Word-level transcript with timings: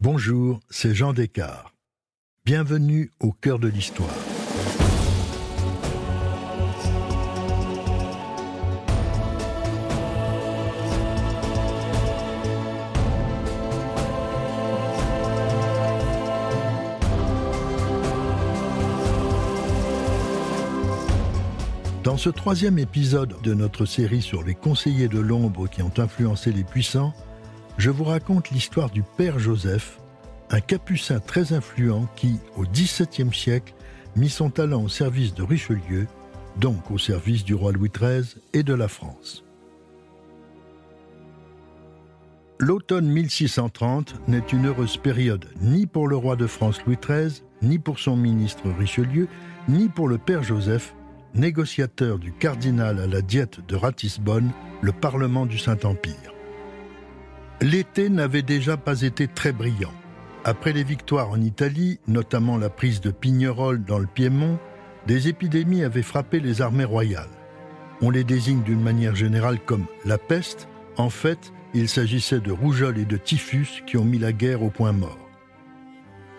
Bonjour, 0.00 0.60
c'est 0.70 0.94
Jean 0.94 1.12
Descartes. 1.12 1.74
Bienvenue 2.44 3.10
au 3.18 3.32
cœur 3.32 3.58
de 3.58 3.66
l'histoire. 3.66 4.08
Dans 22.04 22.16
ce 22.16 22.30
troisième 22.30 22.78
épisode 22.78 23.34
de 23.42 23.52
notre 23.52 23.84
série 23.84 24.22
sur 24.22 24.44
les 24.44 24.54
conseillers 24.54 25.08
de 25.08 25.18
l'ombre 25.18 25.66
qui 25.66 25.82
ont 25.82 25.92
influencé 25.98 26.52
les 26.52 26.62
puissants, 26.62 27.12
je 27.78 27.90
vous 27.90 28.04
raconte 28.04 28.50
l'histoire 28.50 28.90
du 28.90 29.04
Père 29.16 29.38
Joseph, 29.38 30.00
un 30.50 30.60
capucin 30.60 31.20
très 31.20 31.52
influent 31.52 32.08
qui, 32.16 32.40
au 32.56 32.64
XVIIe 32.64 33.32
siècle, 33.32 33.72
mit 34.16 34.28
son 34.28 34.50
talent 34.50 34.82
au 34.82 34.88
service 34.88 35.32
de 35.32 35.44
Richelieu, 35.44 36.08
donc 36.56 36.90
au 36.90 36.98
service 36.98 37.44
du 37.44 37.54
roi 37.54 37.70
Louis 37.70 37.90
XIII 37.90 38.34
et 38.52 38.64
de 38.64 38.74
la 38.74 38.88
France. 38.88 39.44
L'automne 42.58 43.06
1630 43.06 44.26
n'est 44.26 44.38
une 44.52 44.66
heureuse 44.66 44.96
période 44.96 45.46
ni 45.60 45.86
pour 45.86 46.08
le 46.08 46.16
roi 46.16 46.34
de 46.34 46.48
France 46.48 46.80
Louis 46.84 46.98
XIII, 47.00 47.44
ni 47.62 47.78
pour 47.78 48.00
son 48.00 48.16
ministre 48.16 48.68
Richelieu, 48.76 49.28
ni 49.68 49.88
pour 49.88 50.08
le 50.08 50.18
Père 50.18 50.42
Joseph, 50.42 50.96
négociateur 51.34 52.18
du 52.18 52.32
cardinal 52.32 52.98
à 52.98 53.06
la 53.06 53.22
diète 53.22 53.64
de 53.68 53.76
Ratisbonne, 53.76 54.50
le 54.82 54.90
Parlement 54.90 55.46
du 55.46 55.58
Saint-Empire. 55.58 56.34
L'été 57.60 58.08
n'avait 58.08 58.42
déjà 58.42 58.76
pas 58.76 59.02
été 59.02 59.26
très 59.26 59.50
brillant. 59.50 59.92
Après 60.44 60.72
les 60.72 60.84
victoires 60.84 61.30
en 61.30 61.40
Italie, 61.40 61.98
notamment 62.06 62.56
la 62.56 62.70
prise 62.70 63.00
de 63.00 63.10
Pignerol 63.10 63.84
dans 63.84 63.98
le 63.98 64.06
Piémont, 64.06 64.58
des 65.08 65.26
épidémies 65.26 65.82
avaient 65.82 66.02
frappé 66.02 66.38
les 66.38 66.62
armées 66.62 66.84
royales. 66.84 67.28
On 68.00 68.10
les 68.10 68.22
désigne 68.22 68.62
d'une 68.62 68.80
manière 68.80 69.16
générale 69.16 69.58
comme 69.58 69.86
la 70.04 70.18
peste. 70.18 70.68
En 70.96 71.10
fait, 71.10 71.52
il 71.74 71.88
s'agissait 71.88 72.38
de 72.38 72.52
rougeole 72.52 72.96
et 72.96 73.04
de 73.04 73.16
typhus 73.16 73.82
qui 73.86 73.96
ont 73.96 74.04
mis 74.04 74.18
la 74.18 74.32
guerre 74.32 74.62
au 74.62 74.70
point 74.70 74.92
mort. 74.92 75.18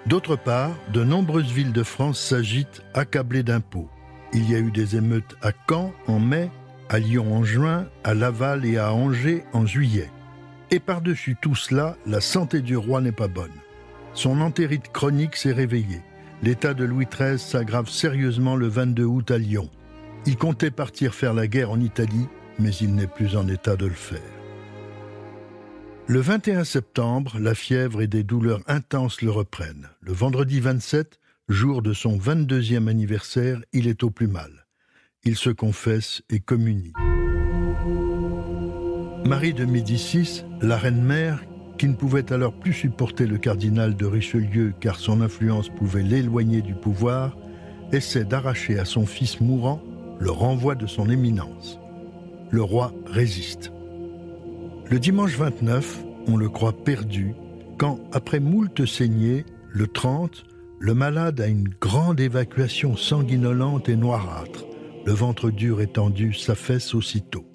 D'autre 0.05 0.37
part, 0.37 0.71
de 0.93 1.03
nombreuses 1.03 1.51
villes 1.51 1.73
de 1.73 1.83
France 1.83 2.19
s'agitent 2.19 2.81
accablées 2.93 3.43
d'impôts. 3.43 3.89
Il 4.31 4.49
y 4.49 4.55
a 4.55 4.59
eu 4.59 4.71
des 4.71 4.95
émeutes 4.95 5.35
à 5.41 5.51
Caen 5.67 5.91
en 6.07 6.19
mai, 6.19 6.49
à 6.87 6.97
Lyon 6.97 7.35
en 7.35 7.43
juin, 7.43 7.87
à 8.05 8.13
Laval 8.13 8.65
et 8.65 8.77
à 8.77 8.93
Angers 8.93 9.43
en 9.51 9.65
juillet. 9.65 10.09
Et 10.71 10.79
par-dessus 10.79 11.35
tout 11.41 11.55
cela, 11.55 11.97
la 12.05 12.21
santé 12.21 12.61
du 12.61 12.77
roi 12.77 13.01
n'est 13.01 13.11
pas 13.11 13.27
bonne. 13.27 13.49
Son 14.13 14.41
entérite 14.41 14.91
chronique 14.91 15.35
s'est 15.35 15.51
réveillée. 15.51 16.01
L'état 16.43 16.73
de 16.73 16.83
Louis 16.85 17.07
XIII 17.07 17.39
s'aggrave 17.39 17.89
sérieusement 17.89 18.55
le 18.55 18.67
22 18.67 19.03
août 19.03 19.31
à 19.31 19.37
Lyon. 19.37 19.69
Il 20.25 20.37
comptait 20.37 20.71
partir 20.71 21.15
faire 21.15 21.33
la 21.33 21.47
guerre 21.47 21.71
en 21.71 21.79
Italie, 21.79 22.27
mais 22.59 22.71
il 22.75 22.93
n'est 22.93 23.07
plus 23.07 23.35
en 23.35 23.47
état 23.47 23.75
de 23.75 23.85
le 23.85 23.93
faire. 23.93 24.19
Le 26.07 26.19
21 26.19 26.63
septembre, 26.63 27.37
la 27.39 27.55
fièvre 27.55 28.01
et 28.01 28.07
des 28.07 28.23
douleurs 28.23 28.61
intenses 28.67 29.21
le 29.21 29.31
reprennent. 29.31 29.89
Le 30.01 30.13
vendredi 30.13 30.59
27, 30.59 31.19
Jour 31.49 31.81
de 31.81 31.93
son 31.93 32.17
22e 32.17 32.87
anniversaire, 32.87 33.59
il 33.73 33.87
est 33.87 34.03
au 34.03 34.11
plus 34.11 34.27
mal. 34.27 34.67
Il 35.23 35.35
se 35.35 35.49
confesse 35.49 36.21
et 36.29 36.39
communie. 36.39 36.93
Marie 39.29 39.53
de 39.53 39.63
Médicis, 39.63 40.43
la 40.59 40.75
reine-mère, 40.75 41.45
qui 41.77 41.87
ne 41.87 41.93
pouvait 41.93 42.33
alors 42.33 42.51
plus 42.51 42.73
supporter 42.73 43.27
le 43.27 43.37
cardinal 43.37 43.95
de 43.95 44.07
Richelieu 44.07 44.73
car 44.79 44.95
son 44.95 45.21
influence 45.21 45.69
pouvait 45.69 46.01
l'éloigner 46.01 46.63
du 46.63 46.73
pouvoir, 46.73 47.37
essaie 47.91 48.23
d'arracher 48.23 48.79
à 48.79 48.85
son 48.85 49.05
fils 49.05 49.39
mourant 49.39 49.83
le 50.19 50.31
renvoi 50.31 50.73
de 50.73 50.87
son 50.87 51.11
éminence. 51.11 51.79
Le 52.49 52.63
roi 52.63 52.91
résiste. 53.05 53.71
Le 54.89 54.97
dimanche 54.97 55.37
29, 55.37 56.03
on 56.27 56.35
le 56.35 56.49
croit 56.49 56.83
perdu, 56.83 57.35
quand, 57.77 57.99
après 58.11 58.39
moult 58.39 58.87
saignées, 58.87 59.45
le 59.69 59.85
30, 59.85 60.43
le 60.79 60.95
malade 60.95 61.39
a 61.39 61.45
une 61.45 61.69
grande 61.79 62.19
évacuation 62.19 62.97
sanguinolente 62.97 63.89
et 63.89 63.95
noirâtre. 63.95 64.65
Le 65.05 65.13
ventre 65.13 65.51
dur 65.51 65.81
et 65.81 65.87
tendu 65.87 66.33
s'affaisse 66.33 66.95
aussitôt. 66.95 67.48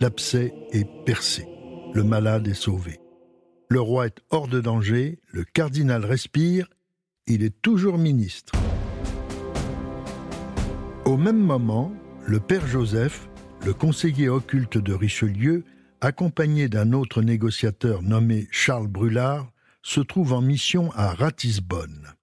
L'abcès 0.00 0.52
est 0.72 0.88
percé. 1.04 1.46
Le 1.94 2.02
malade 2.02 2.48
est 2.48 2.54
sauvé. 2.54 2.98
Le 3.68 3.80
roi 3.80 4.06
est 4.06 4.20
hors 4.30 4.48
de 4.48 4.60
danger, 4.60 5.20
le 5.28 5.44
cardinal 5.44 6.04
respire, 6.04 6.68
il 7.26 7.42
est 7.42 7.62
toujours 7.62 7.96
ministre. 7.96 8.52
Au 11.04 11.16
même 11.16 11.38
moment, 11.38 11.92
le 12.26 12.40
père 12.40 12.66
Joseph, 12.66 13.28
le 13.64 13.72
conseiller 13.72 14.28
occulte 14.28 14.78
de 14.78 14.92
Richelieu, 14.92 15.64
accompagné 16.00 16.68
d'un 16.68 16.92
autre 16.92 17.22
négociateur 17.22 18.02
nommé 18.02 18.48
Charles 18.50 18.88
Brulard, 18.88 19.50
se 19.82 20.00
trouve 20.00 20.32
en 20.32 20.40
mission 20.40 20.90
à 20.92 21.14
Ratisbonne. 21.14 22.14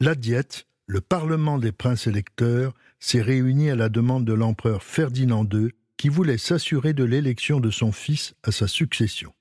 La 0.00 0.14
Diète, 0.14 0.66
le 0.86 1.00
Parlement 1.00 1.58
des 1.58 1.72
princes 1.72 2.06
électeurs, 2.06 2.74
s'est 2.98 3.22
réuni 3.22 3.70
à 3.70 3.76
la 3.76 3.88
demande 3.88 4.24
de 4.24 4.34
l'empereur 4.34 4.82
Ferdinand 4.82 5.48
II, 5.50 5.70
qui 5.96 6.08
voulait 6.08 6.38
s'assurer 6.38 6.92
de 6.92 7.04
l'élection 7.04 7.60
de 7.60 7.70
son 7.70 7.92
fils 7.92 8.34
à 8.42 8.52
sa 8.52 8.68
succession. 8.68 9.32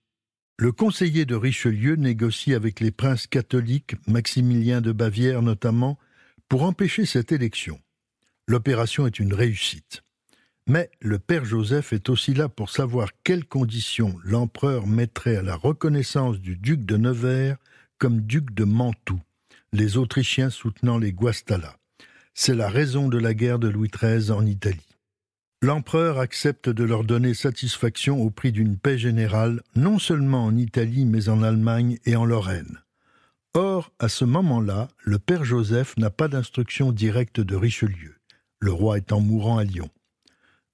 Le 0.58 0.72
conseiller 0.72 1.26
de 1.26 1.36
Richelieu 1.36 1.96
négocie 1.96 2.54
avec 2.54 2.80
les 2.80 2.92
princes 2.92 3.28
catholiques, 3.28 3.96
Maximilien 4.08 4.82
de 4.82 4.92
Bavière 4.92 5.42
notamment, 5.42 5.98
pour 6.48 6.64
empêcher 6.64 7.06
cette 7.06 7.32
élection. 7.32 7.80
L'opération 8.48 9.08
est 9.08 9.20
une 9.20 9.34
réussite. 9.34 10.04
Mais 10.68 10.90
le 11.02 11.20
père 11.20 11.44
Joseph 11.44 11.92
est 11.92 12.10
aussi 12.10 12.34
là 12.34 12.48
pour 12.50 12.70
savoir 12.70 13.10
quelles 13.24 13.46
conditions 13.46 14.16
l'empereur 14.24 14.88
mettrait 14.88 15.36
à 15.36 15.42
la 15.42 15.56
reconnaissance 15.56 16.40
du 16.40 16.56
duc 16.56 16.86
de 16.86 16.98
Nevers 16.98 17.58
comme 17.98 18.22
duc 18.22 18.54
de 18.54 18.64
Mantoue 18.64 19.22
les 19.74 19.98
Autrichiens 19.98 20.52
soutenant 20.52 21.00
les 21.00 21.12
Guastalla. 21.12 21.76
C'est 22.36 22.56
la 22.56 22.70
raison 22.70 23.10
de 23.10 23.18
la 23.18 23.34
guerre 23.34 23.60
de 23.60 23.68
Louis 23.68 23.90
XIII 23.90 24.32
en 24.32 24.46
Italie. 24.46 24.93
L'empereur 25.64 26.20
accepte 26.20 26.68
de 26.68 26.84
leur 26.84 27.06
donner 27.06 27.34
satisfaction 27.34 28.22
au 28.22 28.30
prix 28.30 28.52
d'une 28.52 28.76
paix 28.76 28.98
générale, 28.98 29.62
non 29.78 29.98
seulement 29.98 30.44
en 30.44 30.58
Italie, 30.58 31.06
mais 31.06 31.30
en 31.30 31.42
Allemagne 31.42 32.00
et 32.06 32.18
en 32.18 32.26
Lorraine. 32.26 32.82
Or, 33.54 33.94
à 33.98 34.10
ce 34.10 34.26
moment-là, 34.26 34.90
le 35.06 35.20
père 35.20 35.46
Joseph 35.46 35.96
n'a 35.96 36.10
pas 36.10 36.28
d'instruction 36.28 36.92
directe 36.92 37.40
de 37.40 37.56
Richelieu, 37.56 38.18
le 38.60 38.74
roi 38.74 38.98
étant 38.98 39.22
mourant 39.22 39.58
à 39.58 39.64
Lyon. 39.64 39.90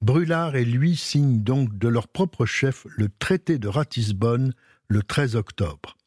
Brulard 0.02 0.56
et 0.56 0.66
lui 0.66 0.96
signent 0.96 1.44
donc 1.44 1.78
de 1.78 1.88
leur 1.88 2.08
propre 2.08 2.48
chef 2.48 2.88
le 2.90 3.10
traité 3.10 3.60
de 3.60 3.68
Ratisbonne 3.68 4.56
le 4.88 5.04
13 5.04 5.36
octobre. 5.36 5.98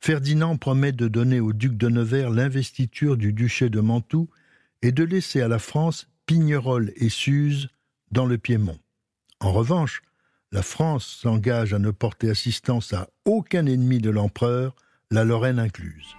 Ferdinand 0.00 0.56
promet 0.56 0.90
de 0.90 1.06
donner 1.06 1.38
au 1.38 1.52
duc 1.52 1.76
de 1.76 1.88
Nevers 1.88 2.30
l'investiture 2.30 3.16
du 3.16 3.32
duché 3.32 3.70
de 3.70 3.78
Mantoue 3.78 4.28
et 4.82 4.90
de 4.90 5.04
laisser 5.04 5.42
à 5.42 5.46
la 5.46 5.60
France 5.60 6.08
Pignerol 6.26 6.90
et 6.96 7.08
Suse 7.08 7.68
dans 8.10 8.26
le 8.26 8.38
Piémont. 8.38 8.78
En 9.40 9.52
revanche, 9.52 10.02
la 10.52 10.62
France 10.62 11.06
s'engage 11.22 11.74
à 11.74 11.78
ne 11.78 11.90
porter 11.90 12.30
assistance 12.30 12.92
à 12.92 13.08
aucun 13.24 13.66
ennemi 13.66 13.98
de 13.98 14.10
l'empereur, 14.10 14.74
la 15.10 15.24
Lorraine 15.24 15.58
incluse. 15.58 16.16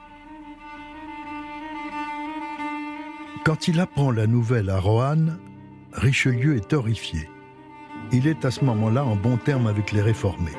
Quand 3.46 3.68
il 3.68 3.80
apprend 3.80 4.12
la 4.12 4.28
nouvelle 4.28 4.70
à 4.70 4.80
Roanne, 4.80 5.40
Richelieu 5.94 6.58
est 6.58 6.74
horrifié. 6.74 7.30
Il 8.12 8.28
est 8.28 8.46
à 8.46 8.52
ce 8.52 8.64
moment-là 8.66 9.06
en 9.06 9.16
bon 9.16 9.38
terme 9.38 9.68
avec 9.68 9.92
les 9.92 10.02
réformés. 10.02 10.56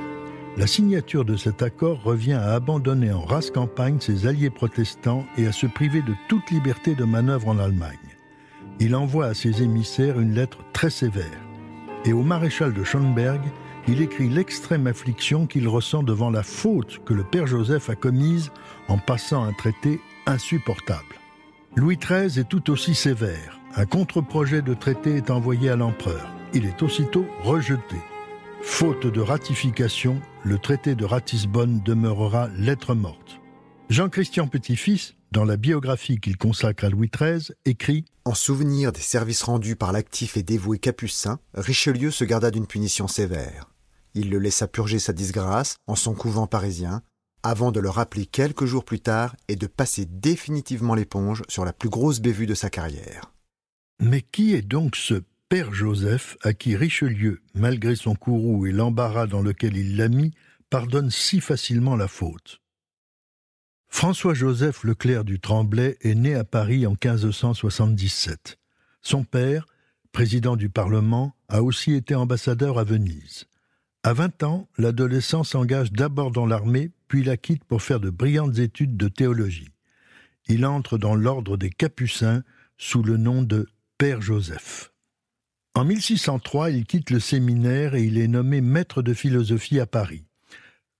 La 0.56 0.66
signature 0.66 1.24
de 1.24 1.36
cet 1.36 1.62
accord 1.62 2.02
revient 2.02 2.32
à 2.32 2.54
abandonner 2.54 3.12
en 3.12 3.22
race 3.22 3.50
campagne 3.50 4.00
ses 4.00 4.26
alliés 4.26 4.50
protestants 4.50 5.24
et 5.36 5.46
à 5.46 5.52
se 5.52 5.66
priver 5.66 6.02
de 6.02 6.14
toute 6.28 6.50
liberté 6.50 6.94
de 6.94 7.04
manœuvre 7.04 7.48
en 7.48 7.58
Allemagne. 7.58 8.17
Il 8.80 8.94
envoie 8.94 9.26
à 9.26 9.34
ses 9.34 9.62
émissaires 9.62 10.20
une 10.20 10.34
lettre 10.34 10.58
très 10.72 10.90
sévère. 10.90 11.40
Et 12.04 12.12
au 12.12 12.22
maréchal 12.22 12.72
de 12.72 12.84
Schönberg, 12.84 13.40
il 13.88 14.00
écrit 14.00 14.28
l'extrême 14.28 14.86
affliction 14.86 15.46
qu'il 15.46 15.66
ressent 15.66 16.02
devant 16.02 16.30
la 16.30 16.42
faute 16.42 17.00
que 17.04 17.14
le 17.14 17.24
père 17.24 17.46
Joseph 17.46 17.90
a 17.90 17.96
commise 17.96 18.52
en 18.86 18.98
passant 18.98 19.42
un 19.42 19.52
traité 19.52 20.00
insupportable. 20.26 21.16
Louis 21.74 21.96
XIII 21.96 22.38
est 22.38 22.48
tout 22.48 22.70
aussi 22.70 22.94
sévère. 22.94 23.58
Un 23.74 23.86
contre-projet 23.86 24.62
de 24.62 24.74
traité 24.74 25.16
est 25.16 25.30
envoyé 25.30 25.70
à 25.70 25.76
l'empereur. 25.76 26.28
Il 26.54 26.64
est 26.64 26.82
aussitôt 26.82 27.26
rejeté. 27.42 27.96
Faute 28.62 29.06
de 29.06 29.20
ratification, 29.20 30.20
le 30.44 30.58
traité 30.58 30.94
de 30.94 31.04
Ratisbonne 31.04 31.80
demeurera 31.84 32.48
lettre 32.56 32.94
morte. 32.94 33.40
Jean-Christian 33.88 34.48
Petit-Fils, 34.48 35.14
dans 35.32 35.46
la 35.46 35.56
biographie 35.56 36.20
qu'il 36.20 36.36
consacre 36.36 36.84
à 36.84 36.90
Louis 36.90 37.10
XIII, 37.10 37.54
écrit 37.64 38.04
En 38.26 38.34
souvenir 38.34 38.92
des 38.92 39.00
services 39.00 39.42
rendus 39.42 39.76
par 39.76 39.92
l'actif 39.92 40.36
et 40.36 40.42
dévoué 40.42 40.78
Capucin, 40.78 41.40
Richelieu 41.54 42.10
se 42.10 42.24
garda 42.24 42.50
d'une 42.50 42.66
punition 42.66 43.08
sévère. 43.08 43.70
Il 44.12 44.28
le 44.28 44.38
laissa 44.38 44.68
purger 44.68 44.98
sa 44.98 45.14
disgrâce 45.14 45.76
en 45.86 45.94
son 45.94 46.12
couvent 46.12 46.46
parisien, 46.46 47.00
avant 47.42 47.72
de 47.72 47.80
le 47.80 47.88
rappeler 47.88 48.26
quelques 48.26 48.66
jours 48.66 48.84
plus 48.84 49.00
tard 49.00 49.34
et 49.48 49.56
de 49.56 49.66
passer 49.66 50.04
définitivement 50.04 50.94
l'éponge 50.94 51.42
sur 51.48 51.64
la 51.64 51.72
plus 51.72 51.88
grosse 51.88 52.20
bévue 52.20 52.46
de 52.46 52.54
sa 52.54 52.68
carrière. 52.68 53.32
Mais 54.02 54.20
qui 54.20 54.54
est 54.54 54.60
donc 54.60 54.96
ce 54.96 55.22
Père 55.48 55.72
Joseph 55.72 56.36
à 56.42 56.52
qui 56.52 56.76
Richelieu, 56.76 57.40
malgré 57.54 57.96
son 57.96 58.14
courroux 58.14 58.66
et 58.66 58.72
l'embarras 58.72 59.26
dans 59.26 59.40
lequel 59.40 59.78
il 59.78 59.96
l'a 59.96 60.10
mis, 60.10 60.34
pardonne 60.68 61.10
si 61.10 61.40
facilement 61.40 61.96
la 61.96 62.06
faute? 62.06 62.60
François-Joseph 63.88 64.84
Leclerc 64.84 65.24
du 65.24 65.40
Tremblay 65.40 65.96
est 66.02 66.14
né 66.14 66.34
à 66.34 66.44
Paris 66.44 66.86
en 66.86 66.92
1577. 66.92 68.58
Son 69.02 69.24
père, 69.24 69.66
président 70.12 70.56
du 70.56 70.68
Parlement, 70.68 71.34
a 71.48 71.62
aussi 71.62 71.94
été 71.94 72.14
ambassadeur 72.14 72.78
à 72.78 72.84
Venise. 72.84 73.46
À 74.04 74.12
20 74.12 74.42
ans, 74.44 74.68
l'adolescent 74.78 75.42
s'engage 75.42 75.92
d'abord 75.92 76.30
dans 76.30 76.46
l'armée, 76.46 76.92
puis 77.08 77.24
la 77.24 77.36
quitte 77.36 77.64
pour 77.64 77.82
faire 77.82 77.98
de 77.98 78.10
brillantes 78.10 78.58
études 78.58 78.96
de 78.96 79.08
théologie. 79.08 79.70
Il 80.46 80.64
entre 80.64 80.98
dans 80.98 81.14
l'ordre 81.14 81.56
des 81.56 81.70
Capucins 81.70 82.42
sous 82.76 83.02
le 83.02 83.16
nom 83.16 83.42
de 83.42 83.66
Père 83.98 84.22
Joseph. 84.22 84.92
En 85.74 85.84
1603, 85.84 86.70
il 86.70 86.84
quitte 86.84 87.10
le 87.10 87.20
séminaire 87.20 87.94
et 87.94 88.04
il 88.04 88.18
est 88.18 88.28
nommé 88.28 88.60
maître 88.60 89.02
de 89.02 89.14
philosophie 89.14 89.80
à 89.80 89.86
Paris. 89.86 90.27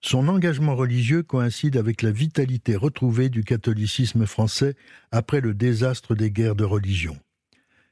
Son 0.01 0.29
engagement 0.29 0.77
religieux 0.77 1.23
coïncide 1.23 1.77
avec 1.77 2.03
la 2.03 2.13
vitalité 2.13 2.77
retrouvée 2.77 3.29
du 3.29 3.43
catholicisme 3.43 4.27
français 4.27 4.77
après 5.11 5.41
le 5.41 5.55
désastre 5.55 6.15
des 6.15 6.31
guerres 6.31 6.55
de 6.55 6.65
religion. 6.65 7.19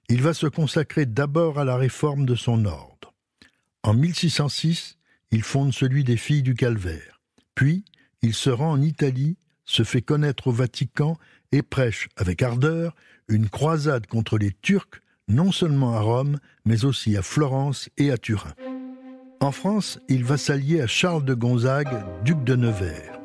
Il 0.08 0.22
va 0.22 0.34
se 0.34 0.46
consacrer 0.46 1.04
d'abord 1.04 1.58
à 1.58 1.64
la 1.64 1.76
réforme 1.76 2.24
de 2.24 2.36
son 2.36 2.64
ordre. 2.64 3.12
En 3.82 3.92
1606, 3.92 4.98
il 5.32 5.42
fonde 5.42 5.72
celui 5.72 6.04
des 6.04 6.16
filles 6.16 6.42
du 6.42 6.54
Calvaire. 6.54 7.20
Puis, 7.56 7.84
il 8.22 8.34
se 8.34 8.50
rend 8.50 8.70
en 8.72 8.82
Italie, 8.82 9.36
se 9.64 9.82
fait 9.82 10.02
connaître 10.02 10.46
au 10.46 10.52
Vatican 10.52 11.18
et 11.50 11.62
prêche 11.62 12.08
avec 12.16 12.42
ardeur 12.42 12.94
une 13.28 13.48
croisade 13.48 14.06
contre 14.06 14.38
les 14.38 14.52
Turcs, 14.52 15.02
non 15.26 15.50
seulement 15.50 15.94
à 15.94 16.00
Rome, 16.00 16.38
mais 16.64 16.84
aussi 16.84 17.16
à 17.16 17.22
Florence 17.22 17.88
et 17.96 18.12
à 18.12 18.18
Turin. 18.18 18.54
En 19.46 19.52
France, 19.52 20.00
il 20.08 20.24
va 20.24 20.38
s'allier 20.38 20.80
à 20.80 20.88
Charles 20.88 21.24
de 21.24 21.32
Gonzague, 21.32 22.02
duc 22.24 22.42
de 22.42 22.56
Nevers. 22.56 23.20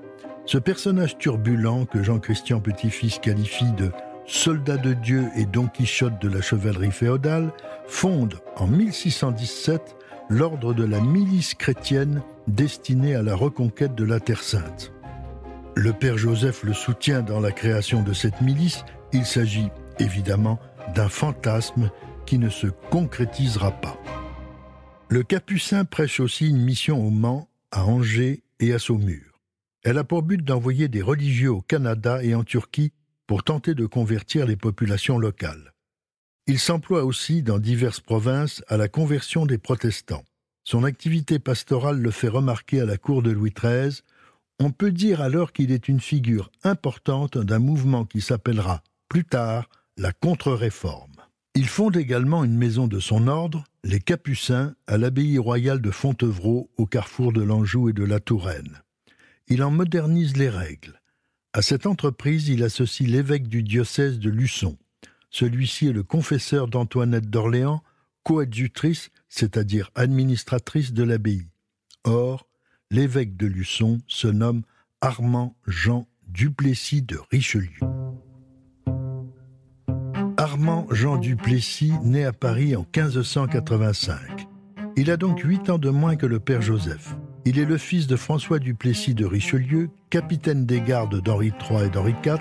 Ce 0.45 0.59
personnage 0.59 1.18
turbulent 1.18 1.88
que 1.88 2.03
Jean-Christian 2.03 2.59
Petit-Fils 2.59 3.18
qualifie 3.18 3.71
de 3.71 3.89
soldat 4.27 4.77
de 4.77 4.94
Dieu 4.94 5.25
et 5.35 5.47
Don 5.47 5.65
Quichotte 5.65 6.21
de 6.21 6.29
la 6.29 6.44
chevalerie 6.44 6.91
féodale, 6.91 7.51
fonde 7.88 8.35
en 8.56 8.68
1617 8.68 9.95
l'ordre 10.29 10.75
de 10.75 10.83
la 10.83 11.01
milice 11.01 11.56
chrétienne 11.56 12.21
destinée 12.47 13.15
à 13.15 13.24
la 13.24 13.33
reconquête 13.33 13.95
de 13.95 14.06
la 14.06 14.19
Terre 14.19 14.44
sainte. 14.44 14.94
Le 15.74 15.91
père 15.91 16.19
Joseph 16.19 16.62
le 16.62 16.74
soutient 16.74 17.24
dans 17.24 17.39
la 17.39 17.51
création 17.51 18.03
de 18.03 18.13
cette 18.13 18.41
milice, 18.41 18.85
il 19.12 19.25
s'agit 19.25 19.69
évidemment 19.97 20.59
d'un 20.94 21.09
fantasme 21.09 21.89
qui 22.27 22.38
ne 22.38 22.50
se 22.50 22.67
concrétisera 22.91 23.71
pas. 23.71 23.97
Le 25.12 25.24
Capucin 25.24 25.84
prêche 25.84 26.22
aussi 26.22 26.48
une 26.48 26.62
mission 26.63 27.06
au 27.06 27.10
Mans, 27.10 27.50
à 27.72 27.84
Angers 27.84 28.44
et 28.62 28.72
à 28.72 28.80
Saumur. 28.80 29.42
Elle 29.84 29.98
a 29.98 30.06
pour 30.06 30.24
but 30.24 30.42
d'envoyer 30.42 30.88
des 30.88 31.02
religieux 31.02 31.52
au 31.52 31.60
Canada 31.60 32.24
et 32.24 32.34
en 32.34 32.46
Turquie 32.46 32.94
pour 33.28 33.44
tenter 33.44 33.75
de 33.75 33.86
convertir 33.86 34.46
les 34.46 34.56
populations 34.56 35.18
locales. 35.18 35.74
Il 36.48 36.60
s'emploie 36.60 37.04
aussi 37.04 37.44
dans 37.44 37.60
diverses 37.60 38.00
provinces 38.00 38.63
à 38.69 38.78
la 38.78 38.88
conversion 38.88 39.46
des 39.46 39.58
protestants. 39.58 40.24
Son 40.63 40.86
activité 40.86 41.40
pastorale 41.40 42.00
le 42.00 42.12
fait 42.12 42.30
remarquer 42.30 42.80
à 42.80 42.86
la 42.86 42.96
cour 42.96 43.22
de 43.22 43.31
Louis 43.31 43.52
XIII. 43.52 44.00
On 44.62 44.72
peut 44.72 44.94
dire 44.94 45.19
alors 45.19 45.52
qu'il 45.52 45.74
est 45.74 45.90
une 45.90 46.00
figure 46.00 46.52
importante 46.63 47.38
d'un 47.38 47.60
mouvement 47.60 48.06
qui 48.06 48.22
s'appellera 48.22 48.81
plus 49.10 49.25
tard 49.25 49.68
la 49.98 50.13
contre-réforme. 50.13 51.18
Il 51.54 51.68
fonde 51.68 51.98
également 51.98 52.46
une 52.46 52.56
maison 52.56 52.88
de 52.88 53.02
son 53.02 53.28
ordre, 53.28 53.66
les 53.83 54.00
Capucins, 54.00 54.75
à 54.88 54.98
l'abbaye 54.98 55.38
royale 55.38 55.81
de 55.81 55.92
Fontevraud, 55.92 56.69
au 56.78 56.86
carrefour 56.86 57.33
de 57.33 57.42
l'Anjou 57.42 57.89
et 57.89 57.94
de 57.94 58.04
la 58.04 58.19
Touraine. 58.19 58.81
Il 59.48 59.63
en 59.63 59.72
modernise 59.72 60.38
les 60.38 60.50
règles. 60.50 61.01
À 61.54 61.62
cette 61.62 61.86
entreprise, 61.86 62.48
il 62.48 62.63
associe 62.63 63.10
l'évêque 63.10 63.48
du 63.48 63.63
diocèse 63.63 64.19
de 64.19 64.30
Luçon. 64.30 64.78
Celui-ci 65.30 65.88
est 65.88 65.94
le 65.94 66.04
confesseur 66.04 66.68
d'Antoinette 66.68 67.30
d'Orléans, 67.30 67.83
coadjutrice, 68.24 69.10
c'est-à-dire 69.30 69.89
administratrice 69.95 70.94
de 70.94 71.04
l'abbaye. 71.04 71.48
Or, 72.04 72.48
l'évêque 72.92 73.36
de 73.36 73.48
Luçon 73.48 74.00
se 74.07 74.27
nomme 74.27 74.63
Armand 75.01 75.56
Jean 75.66 76.07
Duplessis 76.27 77.01
de 77.01 77.19
Richelieu. 77.31 78.00
Armand 80.41 80.88
Jean 80.89 81.17
Duplessis 81.17 81.93
naît 82.03 82.25
à 82.25 82.33
Paris 82.33 82.75
en 82.75 82.79
1585. 82.79 84.47
Il 84.97 85.11
a 85.11 85.15
donc 85.15 85.41
huit 85.41 85.69
ans 85.69 85.77
de 85.77 85.91
moins 85.91 86.15
que 86.15 86.25
le 86.25 86.39
père 86.39 86.63
Joseph. 86.63 87.15
Il 87.45 87.59
est 87.59 87.65
le 87.65 87.77
fils 87.77 88.07
de 88.07 88.15
François 88.15 88.57
Duplessis 88.57 89.13
de 89.13 89.23
Richelieu, 89.23 89.91
capitaine 90.09 90.65
des 90.65 90.81
gardes 90.81 91.21
d'Henri 91.21 91.53
III 91.69 91.85
et 91.85 91.89
d'Henri 91.89 92.15
IV, 92.25 92.39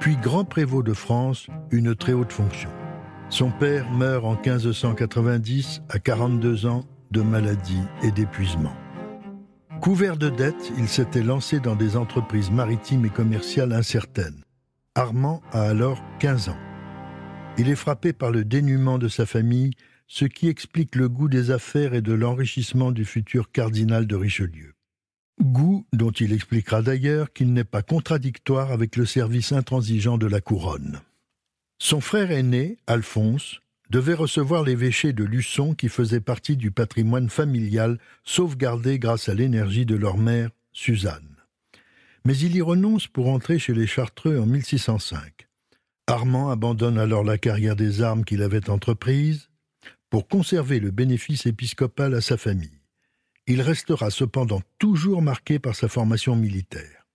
puis 0.00 0.16
grand 0.16 0.46
prévôt 0.46 0.82
de 0.82 0.94
France, 0.94 1.48
une 1.70 1.94
très 1.94 2.14
haute 2.14 2.32
fonction. 2.32 2.70
Son 3.28 3.50
père 3.50 3.90
meurt 3.90 4.24
en 4.24 4.32
1590 4.32 5.82
à 5.90 5.98
42 5.98 6.64
ans 6.64 6.86
de 7.10 7.20
maladie 7.20 7.82
et 8.02 8.12
d'épuisement. 8.12 8.72
Couvert 9.82 10.16
de 10.16 10.30
dettes, 10.30 10.72
il 10.78 10.88
s'était 10.88 11.22
lancé 11.22 11.60
dans 11.60 11.76
des 11.76 11.98
entreprises 11.98 12.50
maritimes 12.50 13.04
et 13.04 13.10
commerciales 13.10 13.74
incertaines. 13.74 14.42
Armand 14.94 15.42
a 15.52 15.60
alors 15.60 16.02
15 16.18 16.48
ans. 16.48 16.71
Il 17.58 17.68
est 17.68 17.76
frappé 17.76 18.12
par 18.12 18.30
le 18.30 18.44
dénuement 18.44 18.98
de 18.98 19.08
sa 19.08 19.26
famille, 19.26 19.72
ce 20.06 20.24
qui 20.24 20.48
explique 20.48 20.96
le 20.96 21.08
goût 21.08 21.28
des 21.28 21.50
affaires 21.50 21.94
et 21.94 22.02
de 22.02 22.12
l'enrichissement 22.12 22.92
du 22.92 23.04
futur 23.04 23.52
cardinal 23.52 24.06
de 24.06 24.16
Richelieu. 24.16 24.74
Goût 25.40 25.86
dont 25.92 26.10
il 26.10 26.32
expliquera 26.32 26.82
d'ailleurs 26.82 27.32
qu'il 27.32 27.52
n'est 27.52 27.64
pas 27.64 27.82
contradictoire 27.82 28.72
avec 28.72 28.96
le 28.96 29.06
service 29.06 29.52
intransigeant 29.52 30.18
de 30.18 30.26
la 30.26 30.40
couronne. 30.40 31.00
Son 31.78 32.00
frère 32.00 32.30
aîné, 32.30 32.78
Alphonse, 32.86 33.60
devait 33.90 34.14
recevoir 34.14 34.62
l'évêché 34.62 35.12
de 35.12 35.24
Luçon 35.24 35.74
qui 35.74 35.88
faisait 35.88 36.20
partie 36.20 36.56
du 36.56 36.70
patrimoine 36.70 37.28
familial 37.28 37.98
sauvegardé 38.24 38.98
grâce 38.98 39.28
à 39.28 39.34
l'énergie 39.34 39.84
de 39.84 39.96
leur 39.96 40.16
mère, 40.16 40.50
Suzanne. 40.72 41.36
Mais 42.24 42.36
il 42.36 42.56
y 42.56 42.62
renonce 42.62 43.08
pour 43.08 43.28
entrer 43.28 43.58
chez 43.58 43.74
les 43.74 43.86
Chartreux 43.86 44.38
en 44.38 44.46
1605. 44.46 45.48
Armand 46.06 46.50
abandonne 46.50 46.98
alors 46.98 47.24
la 47.24 47.38
carrière 47.38 47.76
des 47.76 48.02
armes 48.02 48.24
qu'il 48.24 48.42
avait 48.42 48.70
entreprise 48.70 49.50
pour 50.10 50.28
conserver 50.28 50.80
le 50.80 50.90
bénéfice 50.90 51.46
épiscopal 51.46 52.14
à 52.14 52.20
sa 52.20 52.36
famille. 52.36 52.80
Il 53.46 53.62
restera 53.62 54.10
cependant 54.10 54.62
toujours 54.78 55.22
marqué 55.22 55.58
par 55.58 55.74
sa 55.74 55.88
formation 55.88 56.36
militaire. 56.36 57.06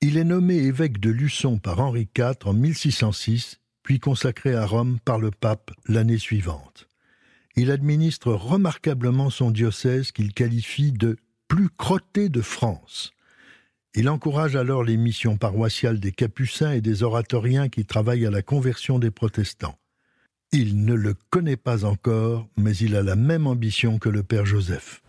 Il 0.00 0.16
est 0.16 0.24
nommé 0.24 0.56
évêque 0.56 0.98
de 0.98 1.10
Luçon 1.10 1.58
par 1.58 1.80
Henri 1.80 2.08
IV 2.16 2.34
en 2.44 2.54
1606, 2.54 3.60
puis 3.82 4.00
consacré 4.00 4.54
à 4.54 4.66
Rome 4.66 4.98
par 5.04 5.18
le 5.18 5.30
pape 5.30 5.70
l'année 5.86 6.18
suivante. 6.18 6.88
Il 7.54 7.70
administre 7.70 8.32
remarquablement 8.32 9.30
son 9.30 9.50
diocèse 9.50 10.12
qu'il 10.12 10.32
qualifie 10.32 10.92
de 10.92 11.18
plus 11.46 11.68
crotté 11.68 12.28
de 12.28 12.40
France. 12.40 13.12
Il 13.94 14.08
encourage 14.08 14.56
alors 14.56 14.84
les 14.84 14.96
missions 14.96 15.36
paroissiales 15.36 16.00
des 16.00 16.12
capucins 16.12 16.72
et 16.72 16.80
des 16.80 17.02
oratoriens 17.02 17.68
qui 17.68 17.84
travaillent 17.84 18.24
à 18.24 18.30
la 18.30 18.40
conversion 18.40 18.98
des 18.98 19.10
protestants. 19.10 19.74
Il 20.50 20.84
ne 20.86 20.94
le 20.94 21.14
connaît 21.28 21.58
pas 21.58 21.84
encore, 21.84 22.48
mais 22.56 22.74
il 22.76 22.96
a 22.96 23.02
la 23.02 23.16
même 23.16 23.46
ambition 23.46 23.98
que 23.98 24.08
le 24.08 24.22
Père 24.22 24.46
Joseph. 24.46 25.02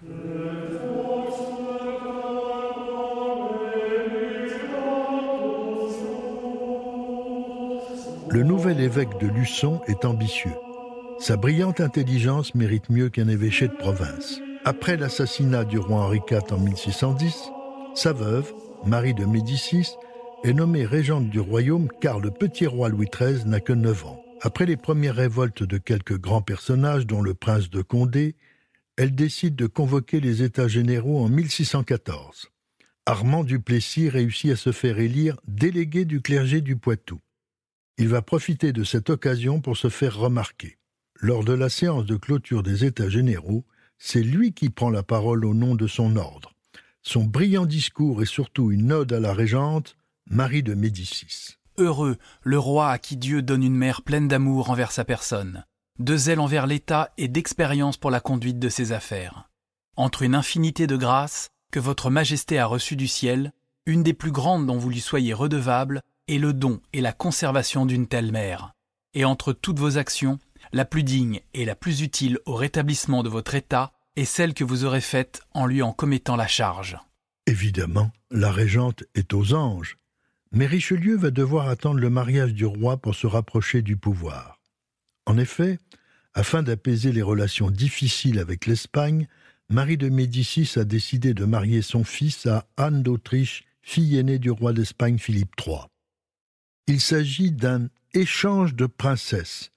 Le 8.29 8.43
nouvel 8.43 8.81
évêque 8.81 9.17
de 9.21 9.27
Luçon 9.27 9.79
est 9.87 10.03
ambitieux. 10.03 10.55
Sa 11.19 11.37
brillante 11.37 11.79
intelligence 11.79 12.53
mérite 12.53 12.89
mieux 12.89 13.09
qu'un 13.09 13.29
évêché 13.29 13.69
de 13.69 13.73
province. 13.73 14.41
Après 14.65 14.97
l'assassinat 14.97 15.63
du 15.63 15.77
roi 15.77 16.01
Henri 16.01 16.19
IV 16.29 16.51
en 16.51 16.57
1610, 16.57 17.51
sa 17.95 18.11
veuve, 18.11 18.51
Marie 18.85 19.13
de 19.13 19.25
Médicis, 19.25 19.95
est 20.43 20.53
nommée 20.53 20.85
régente 20.85 21.29
du 21.29 21.39
royaume 21.39 21.87
car 22.01 22.19
le 22.19 22.31
petit 22.31 22.67
roi 22.67 22.89
Louis 22.89 23.07
XIII 23.07 23.45
n'a 23.45 23.61
que 23.61 23.71
9 23.71 24.05
ans. 24.05 24.21
Après 24.41 24.65
les 24.65 24.75
premières 24.75 25.15
révoltes 25.15 25.63
de 25.63 25.77
quelques 25.77 26.19
grands 26.19 26.41
personnages, 26.41 27.07
dont 27.07 27.21
le 27.21 27.33
prince 27.33 27.69
de 27.69 27.81
Condé, 27.81 28.35
elle 28.97 29.15
décide 29.15 29.55
de 29.55 29.67
convoquer 29.67 30.19
les 30.19 30.43
États 30.43 30.67
généraux 30.67 31.23
en 31.23 31.29
1614. 31.29 32.49
Armand 33.05 33.45
Duplessis 33.45 34.09
réussit 34.09 34.51
à 34.51 34.55
se 34.57 34.73
faire 34.73 34.99
élire 34.99 35.37
délégué 35.47 36.03
du 36.03 36.21
clergé 36.21 36.59
du 36.59 36.75
Poitou. 36.75 37.21
Il 37.97 38.09
va 38.09 38.21
profiter 38.21 38.73
de 38.73 38.83
cette 38.83 39.09
occasion 39.09 39.61
pour 39.61 39.77
se 39.77 39.89
faire 39.89 40.17
remarquer. 40.17 40.77
Lors 41.21 41.45
de 41.45 41.53
la 41.53 41.69
séance 41.69 42.05
de 42.05 42.17
clôture 42.17 42.63
des 42.63 42.83
États 42.83 43.09
généraux, 43.09 43.63
c'est 43.97 44.23
lui 44.23 44.51
qui 44.53 44.69
prend 44.69 44.89
la 44.89 45.03
parole 45.03 45.45
au 45.45 45.53
nom 45.53 45.75
de 45.75 45.87
son 45.87 46.17
ordre. 46.17 46.52
Son 47.03 47.25
brillant 47.25 47.65
discours 47.65 48.23
et 48.23 48.25
surtout 48.25 48.71
une 48.71 48.91
ode 48.91 49.13
à 49.13 49.19
la 49.19 49.33
régente, 49.33 49.97
Marie 50.29 50.63
de 50.63 50.73
Médicis. 50.73 51.57
Heureux 51.77 52.17
le 52.43 52.57
roi 52.57 52.89
à 52.89 52.97
qui 52.97 53.17
Dieu 53.17 53.41
donne 53.41 53.63
une 53.63 53.75
mère 53.75 54.01
pleine 54.01 54.27
d'amour 54.27 54.69
envers 54.69 54.91
sa 54.91 55.03
personne, 55.03 55.65
de 55.99 56.15
zèle 56.15 56.39
envers 56.39 56.65
l'État 56.65 57.11
et 57.17 57.27
d'expérience 57.27 57.97
pour 57.97 58.09
la 58.09 58.21
conduite 58.21 58.57
de 58.57 58.69
ses 58.69 58.93
affaires. 58.93 59.49
Entre 59.97 60.23
une 60.23 60.33
infinité 60.33 60.87
de 60.87 60.95
grâces 60.95 61.49
que 61.71 61.79
votre 61.79 62.09
Majesté 62.09 62.57
a 62.57 62.65
reçues 62.65 62.95
du 62.95 63.07
ciel, 63.07 63.51
une 63.85 64.03
des 64.03 64.13
plus 64.13 64.31
grandes 64.31 64.65
dont 64.65 64.77
vous 64.77 64.89
lui 64.89 65.01
soyez 65.01 65.33
redevable 65.33 66.01
est 66.29 66.37
le 66.37 66.53
don 66.53 66.79
et 66.93 67.01
la 67.01 67.11
conservation 67.11 67.85
d'une 67.85 68.07
telle 68.07 68.31
mère. 68.31 68.73
Et 69.13 69.25
entre 69.25 69.51
toutes 69.51 69.79
vos 69.79 69.97
actions, 69.97 70.39
la 70.71 70.85
plus 70.85 71.03
digne 71.03 71.41
et 71.53 71.65
la 71.65 71.75
plus 71.75 72.01
utile 72.01 72.39
au 72.45 72.55
rétablissement 72.55 73.23
de 73.23 73.29
votre 73.29 73.55
État 73.55 73.91
est 74.15 74.25
celle 74.25 74.53
que 74.53 74.63
vous 74.63 74.85
aurez 74.85 75.01
faite 75.01 75.41
en 75.51 75.65
lui 75.65 75.81
en 75.81 75.91
commettant 75.91 76.35
la 76.35 76.47
charge. 76.47 76.97
Évidemment, 77.45 78.11
la 78.31 78.51
régente 78.51 79.03
est 79.15 79.33
aux 79.33 79.53
anges, 79.53 79.97
mais 80.51 80.65
Richelieu 80.65 81.17
va 81.17 81.31
devoir 81.31 81.67
attendre 81.67 81.99
le 81.99 82.09
mariage 82.09 82.53
du 82.53 82.65
roi 82.65 82.97
pour 82.97 83.15
se 83.15 83.27
rapprocher 83.27 83.81
du 83.81 83.97
pouvoir. 83.97 84.59
En 85.25 85.37
effet, 85.37 85.79
afin 86.33 86.63
d'apaiser 86.63 87.11
les 87.11 87.21
relations 87.21 87.71
difficiles 87.71 88.39
avec 88.39 88.65
l'Espagne, 88.65 89.27
Marie 89.69 89.97
de 89.97 90.09
Médicis 90.09 90.77
a 90.77 90.83
décidé 90.83 91.33
de 91.33 91.45
marier 91.45 91.81
son 91.81 92.03
fils 92.03 92.45
à 92.45 92.67
Anne 92.77 93.01
d'Autriche, 93.01 93.65
fille 93.81 94.17
aînée 94.17 94.39
du 94.39 94.51
roi 94.51 94.73
d'Espagne 94.73 95.17
Philippe 95.17 95.53
III. 95.59 95.79
Il 96.87 97.01
s'agit 97.01 97.51
d'un 97.51 97.89
échange 98.13 98.75
de 98.75 98.85
princesses, 98.85 99.71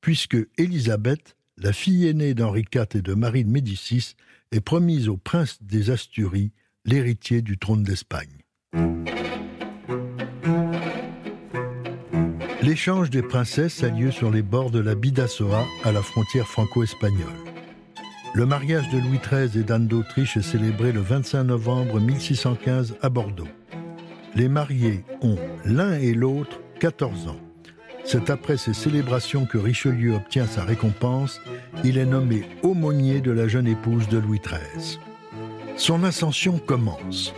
puisque 0.00 0.36
Élisabeth, 0.58 1.36
la 1.60 1.72
fille 1.72 2.06
aînée 2.06 2.34
d'Henri 2.34 2.64
IV 2.72 2.86
et 2.94 3.02
de 3.02 3.14
Marie 3.14 3.44
de 3.44 3.50
Médicis, 3.50 4.14
est 4.52 4.60
promise 4.60 5.08
au 5.08 5.16
prince 5.16 5.58
des 5.60 5.90
Asturies, 5.90 6.52
l'héritier 6.84 7.42
du 7.42 7.58
trône 7.58 7.82
d'Espagne. 7.82 8.44
L'échange 12.62 13.10
des 13.10 13.22
princesses 13.22 13.82
a 13.82 13.88
lieu 13.88 14.10
sur 14.10 14.30
les 14.30 14.42
bords 14.42 14.70
de 14.70 14.78
la 14.78 14.94
Bidassoa, 14.94 15.64
à 15.84 15.92
la 15.92 16.02
frontière 16.02 16.46
franco-espagnole. 16.46 17.26
Le 18.34 18.46
mariage 18.46 18.88
de 18.90 18.98
Louis 18.98 19.18
XIII 19.18 19.60
et 19.60 19.64
d'Anne 19.64 19.86
d'Autriche 19.86 20.36
est 20.36 20.42
célébré 20.42 20.92
le 20.92 21.00
25 21.00 21.44
novembre 21.44 21.98
1615 21.98 22.96
à 23.00 23.08
Bordeaux. 23.08 23.48
Les 24.34 24.48
mariés 24.48 25.04
ont 25.22 25.38
l'un 25.64 25.94
et 25.94 26.14
l'autre 26.14 26.60
14 26.78 27.28
ans. 27.28 27.47
C'est 28.10 28.30
après 28.30 28.56
ces 28.56 28.72
célébrations 28.72 29.44
que 29.44 29.58
Richelieu 29.58 30.14
obtient 30.14 30.46
sa 30.46 30.64
récompense. 30.64 31.42
Il 31.84 31.98
est 31.98 32.06
nommé 32.06 32.48
aumônier 32.62 33.20
de 33.20 33.30
la 33.30 33.48
jeune 33.48 33.66
épouse 33.66 34.08
de 34.08 34.16
Louis 34.16 34.40
XIII. 34.40 34.98
Son 35.76 36.02
ascension 36.04 36.58
commence. 36.58 37.34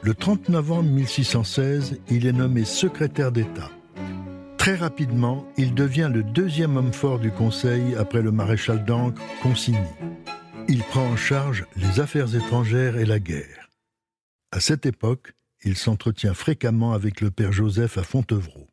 Le 0.00 0.14
30 0.14 0.48
novembre 0.48 0.88
1616, 0.90 1.98
il 2.08 2.24
est 2.24 2.32
nommé 2.32 2.64
secrétaire 2.64 3.32
d'État. 3.32 3.68
Très 4.58 4.76
rapidement, 4.76 5.44
il 5.56 5.74
devient 5.74 6.08
le 6.14 6.22
deuxième 6.22 6.76
homme 6.76 6.92
fort 6.92 7.18
du 7.18 7.32
Conseil 7.32 7.96
après 7.98 8.22
le 8.22 8.30
maréchal 8.30 8.84
d'Ancre 8.84 9.20
Consigny. 9.42 9.78
Il 10.68 10.84
prend 10.84 11.04
en 11.04 11.16
charge 11.16 11.66
les 11.74 11.98
affaires 11.98 12.32
étrangères 12.36 12.96
et 12.96 13.06
la 13.06 13.18
guerre. 13.18 13.70
À 14.52 14.60
cette 14.60 14.86
époque, 14.86 15.32
il 15.64 15.76
s'entretient 15.76 16.34
fréquemment 16.34 16.92
avec 16.92 17.20
le 17.20 17.32
père 17.32 17.50
Joseph 17.50 17.98
à 17.98 18.04
Fontevraud. 18.04 18.68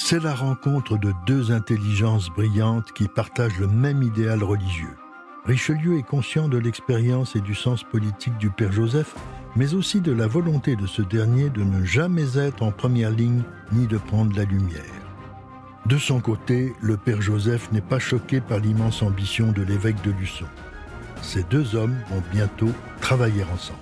C'est 0.00 0.22
la 0.22 0.32
rencontre 0.32 0.96
de 0.96 1.12
deux 1.26 1.50
intelligences 1.50 2.30
brillantes 2.30 2.92
qui 2.92 3.08
partagent 3.08 3.58
le 3.58 3.66
même 3.66 4.02
idéal 4.02 4.44
religieux. 4.44 4.96
Richelieu 5.44 5.98
est 5.98 6.06
conscient 6.06 6.48
de 6.48 6.56
l'expérience 6.56 7.34
et 7.34 7.40
du 7.40 7.54
sens 7.54 7.82
politique 7.82 8.38
du 8.38 8.48
père 8.48 8.70
Joseph, 8.70 9.16
mais 9.56 9.74
aussi 9.74 10.00
de 10.00 10.12
la 10.12 10.28
volonté 10.28 10.76
de 10.76 10.86
ce 10.86 11.02
dernier 11.02 11.50
de 11.50 11.64
ne 11.64 11.84
jamais 11.84 12.38
être 12.38 12.62
en 12.62 12.70
première 12.70 13.10
ligne 13.10 13.42
ni 13.72 13.86
de 13.86 13.98
prendre 13.98 14.34
la 14.36 14.44
lumière. 14.44 14.82
De 15.84 15.98
son 15.98 16.20
côté, 16.20 16.72
le 16.80 16.96
père 16.96 17.20
Joseph 17.20 17.70
n'est 17.72 17.80
pas 17.80 17.98
choqué 17.98 18.40
par 18.40 18.60
l'immense 18.60 19.02
ambition 19.02 19.50
de 19.50 19.62
l'évêque 19.62 20.02
de 20.04 20.12
Luçon. 20.12 20.46
Ces 21.22 21.42
deux 21.42 21.74
hommes 21.74 21.96
vont 22.08 22.22
bientôt 22.30 22.70
travailler 23.00 23.44
ensemble. 23.52 23.78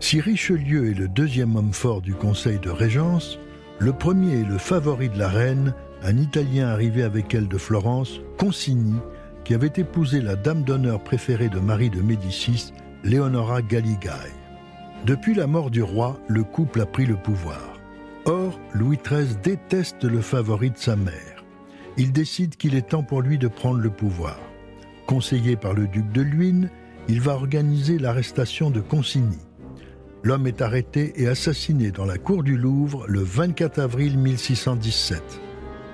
Si 0.00 0.20
Richelieu 0.20 0.90
est 0.90 0.94
le 0.94 1.06
deuxième 1.06 1.54
homme 1.54 1.74
fort 1.74 2.00
du 2.00 2.14
Conseil 2.14 2.58
de 2.58 2.70
Régence, 2.70 3.38
le 3.78 3.92
premier 3.92 4.40
est 4.40 4.48
le 4.48 4.58
favori 4.58 5.08
de 5.08 5.18
la 5.18 5.28
reine, 5.28 5.74
un 6.02 6.16
Italien 6.16 6.68
arrivé 6.68 7.02
avec 7.02 7.34
elle 7.34 7.48
de 7.48 7.58
Florence, 7.58 8.20
Consigny, 8.38 8.98
qui 9.44 9.54
avait 9.54 9.72
épousé 9.76 10.20
la 10.20 10.36
dame 10.36 10.62
d'honneur 10.62 11.02
préférée 11.02 11.48
de 11.48 11.58
Marie 11.58 11.90
de 11.90 12.00
Médicis, 12.00 12.72
Leonora 13.04 13.62
Galigai. 13.62 14.30
Depuis 15.04 15.34
la 15.34 15.46
mort 15.46 15.70
du 15.70 15.82
roi, 15.82 16.18
le 16.28 16.44
couple 16.44 16.80
a 16.80 16.86
pris 16.86 17.06
le 17.06 17.16
pouvoir. 17.16 17.80
Or, 18.24 18.58
Louis 18.72 18.98
XIII 19.04 19.36
déteste 19.42 20.04
le 20.04 20.20
favori 20.20 20.70
de 20.70 20.78
sa 20.78 20.94
mère. 20.94 21.44
Il 21.96 22.12
décide 22.12 22.56
qu'il 22.56 22.76
est 22.76 22.90
temps 22.90 23.02
pour 23.02 23.20
lui 23.20 23.36
de 23.36 23.48
prendre 23.48 23.80
le 23.80 23.90
pouvoir. 23.90 24.38
Conseillé 25.06 25.56
par 25.56 25.74
le 25.74 25.88
duc 25.88 26.10
de 26.12 26.22
Luynes, 26.22 26.70
il 27.08 27.20
va 27.20 27.32
organiser 27.32 27.98
l'arrestation 27.98 28.70
de 28.70 28.80
Consigny. 28.80 29.38
L'homme 30.24 30.46
est 30.46 30.62
arrêté 30.62 31.20
et 31.20 31.26
assassiné 31.26 31.90
dans 31.90 32.04
la 32.04 32.16
cour 32.16 32.44
du 32.44 32.56
Louvre 32.56 33.06
le 33.08 33.20
24 33.20 33.80
avril 33.80 34.16
1617. 34.18 35.20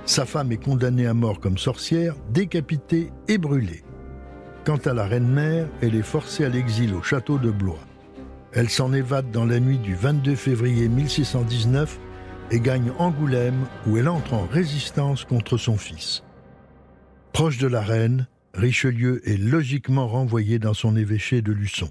Sa 0.05 0.27
femme 0.27 0.53
est 0.53 0.63
condamnée 0.63 1.07
à 1.07 1.15
mort 1.15 1.41
comme 1.41 1.57
sorcière, 1.57 2.15
décapitée 2.31 3.11
et 3.29 3.39
brûlée. 3.39 3.83
Quant 4.67 4.77
à 4.77 4.93
la 4.93 5.07
reine-mère, 5.07 5.67
elle 5.81 5.95
est 5.95 6.03
forcée 6.03 6.45
à 6.45 6.51
l'exil 6.51 6.93
au 6.95 7.03
château 7.03 7.39
de 7.39 7.51
Blois. 7.51 7.79
Elle 8.53 8.69
s'en 8.69 8.93
évade 8.93 9.31
dans 9.31 9.47
la 9.47 9.61
nuit 9.61 9.79
du 9.79 9.95
22 9.95 10.35
février 10.35 10.89
1619 10.89 11.99
et 12.51 12.61
gagne 12.61 12.93
Angoulême 12.99 13.67
où 13.87 13.97
elle 13.97 14.09
entre 14.09 14.35
en 14.35 14.47
résistance 14.47 15.25
contre 15.25 15.57
son 15.57 15.79
fils. 15.79 16.23
Proche 17.33 17.57
de 17.57 17.67
la 17.67 17.81
reine, 17.81 18.27
Richelieu 18.53 19.27
est 19.27 19.39
logiquement 19.39 20.07
renvoyé 20.07 20.59
dans 20.59 20.75
son 20.75 20.97
évêché 20.97 21.41
de 21.41 21.53
Luçon. 21.53 21.89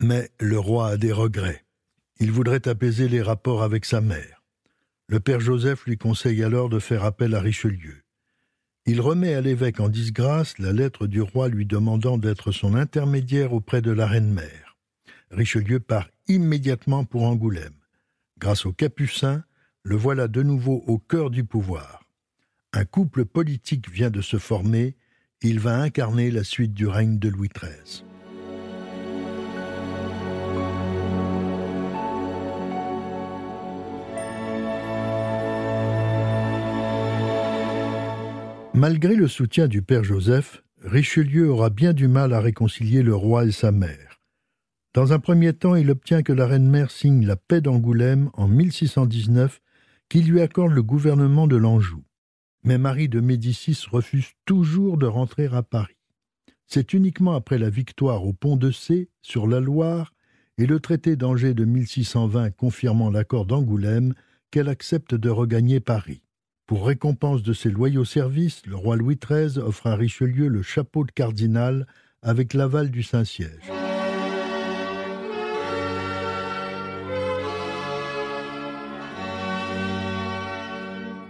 Mais 0.00 0.30
le 0.40 0.58
roi 0.58 0.88
a 0.88 0.96
des 0.96 1.12
regrets. 1.12 1.65
Il 2.18 2.32
voudrait 2.32 2.66
apaiser 2.66 3.08
les 3.08 3.22
rapports 3.22 3.62
avec 3.62 3.84
sa 3.84 4.00
mère. 4.00 4.42
Le 5.08 5.20
père 5.20 5.40
Joseph 5.40 5.84
lui 5.86 5.98
conseille 5.98 6.42
alors 6.42 6.68
de 6.68 6.78
faire 6.78 7.04
appel 7.04 7.34
à 7.34 7.40
Richelieu. 7.40 8.02
Il 8.86 9.00
remet 9.00 9.34
à 9.34 9.40
l'évêque 9.40 9.80
en 9.80 9.88
disgrâce 9.88 10.58
la 10.58 10.72
lettre 10.72 11.06
du 11.06 11.20
roi 11.20 11.48
lui 11.48 11.66
demandant 11.66 12.18
d'être 12.18 12.52
son 12.52 12.74
intermédiaire 12.74 13.52
auprès 13.52 13.82
de 13.82 13.90
la 13.90 14.06
reine-mère. 14.06 14.76
Richelieu 15.30 15.80
part 15.80 16.08
immédiatement 16.28 17.04
pour 17.04 17.24
Angoulême. 17.24 17.74
Grâce 18.38 18.64
aux 18.64 18.72
Capucins, 18.72 19.44
le 19.82 19.96
voilà 19.96 20.28
de 20.28 20.42
nouveau 20.42 20.84
au 20.86 20.98
cœur 20.98 21.30
du 21.30 21.44
pouvoir. 21.44 22.04
Un 22.72 22.84
couple 22.84 23.24
politique 23.24 23.90
vient 23.90 24.10
de 24.10 24.20
se 24.20 24.38
former, 24.38 24.96
il 25.42 25.60
va 25.60 25.78
incarner 25.80 26.30
la 26.30 26.44
suite 26.44 26.74
du 26.74 26.86
règne 26.86 27.18
de 27.18 27.28
Louis 27.28 27.48
XIII. 27.48 28.04
Malgré 38.76 39.16
le 39.16 39.26
soutien 39.26 39.68
du 39.68 39.80
père 39.80 40.04
Joseph, 40.04 40.62
Richelieu 40.82 41.48
aura 41.48 41.70
bien 41.70 41.94
du 41.94 42.08
mal 42.08 42.34
à 42.34 42.40
réconcilier 42.40 43.02
le 43.02 43.14
roi 43.14 43.46
et 43.46 43.50
sa 43.50 43.72
mère. 43.72 44.20
Dans 44.92 45.14
un 45.14 45.18
premier 45.18 45.54
temps, 45.54 45.76
il 45.76 45.90
obtient 45.90 46.22
que 46.22 46.34
la 46.34 46.46
reine-mère 46.46 46.90
signe 46.90 47.24
la 47.24 47.36
paix 47.36 47.62
d'Angoulême 47.62 48.28
en 48.34 48.46
1619 48.48 49.62
qui 50.10 50.20
lui 50.20 50.42
accorde 50.42 50.72
le 50.72 50.82
gouvernement 50.82 51.46
de 51.46 51.56
l'Anjou. 51.56 52.04
Mais 52.64 52.76
Marie 52.76 53.08
de 53.08 53.20
Médicis 53.20 53.86
refuse 53.90 54.32
toujours 54.44 54.98
de 54.98 55.06
rentrer 55.06 55.46
à 55.46 55.62
Paris. 55.62 55.96
C'est 56.66 56.92
uniquement 56.92 57.34
après 57.34 57.56
la 57.56 57.70
victoire 57.70 58.26
au 58.26 58.34
pont 58.34 58.58
de 58.58 58.70
C, 58.70 59.08
sur 59.22 59.46
la 59.46 59.60
Loire, 59.60 60.12
et 60.58 60.66
le 60.66 60.80
traité 60.80 61.16
d'Angers 61.16 61.54
de 61.54 61.64
1620 61.64 62.50
confirmant 62.50 63.10
l'accord 63.10 63.46
d'Angoulême 63.46 64.12
qu'elle 64.50 64.68
accepte 64.68 65.14
de 65.14 65.30
regagner 65.30 65.80
Paris. 65.80 66.20
Pour 66.66 66.84
récompense 66.88 67.44
de 67.44 67.52
ses 67.52 67.70
loyaux 67.70 68.04
services, 68.04 68.66
le 68.66 68.74
roi 68.74 68.96
Louis 68.96 69.16
XIII 69.24 69.58
offre 69.58 69.86
à 69.86 69.94
Richelieu 69.94 70.48
le 70.48 70.62
chapeau 70.62 71.04
de 71.04 71.12
cardinal 71.12 71.86
avec 72.22 72.54
l'aval 72.54 72.90
du 72.90 73.04
Saint-Siège. 73.04 73.70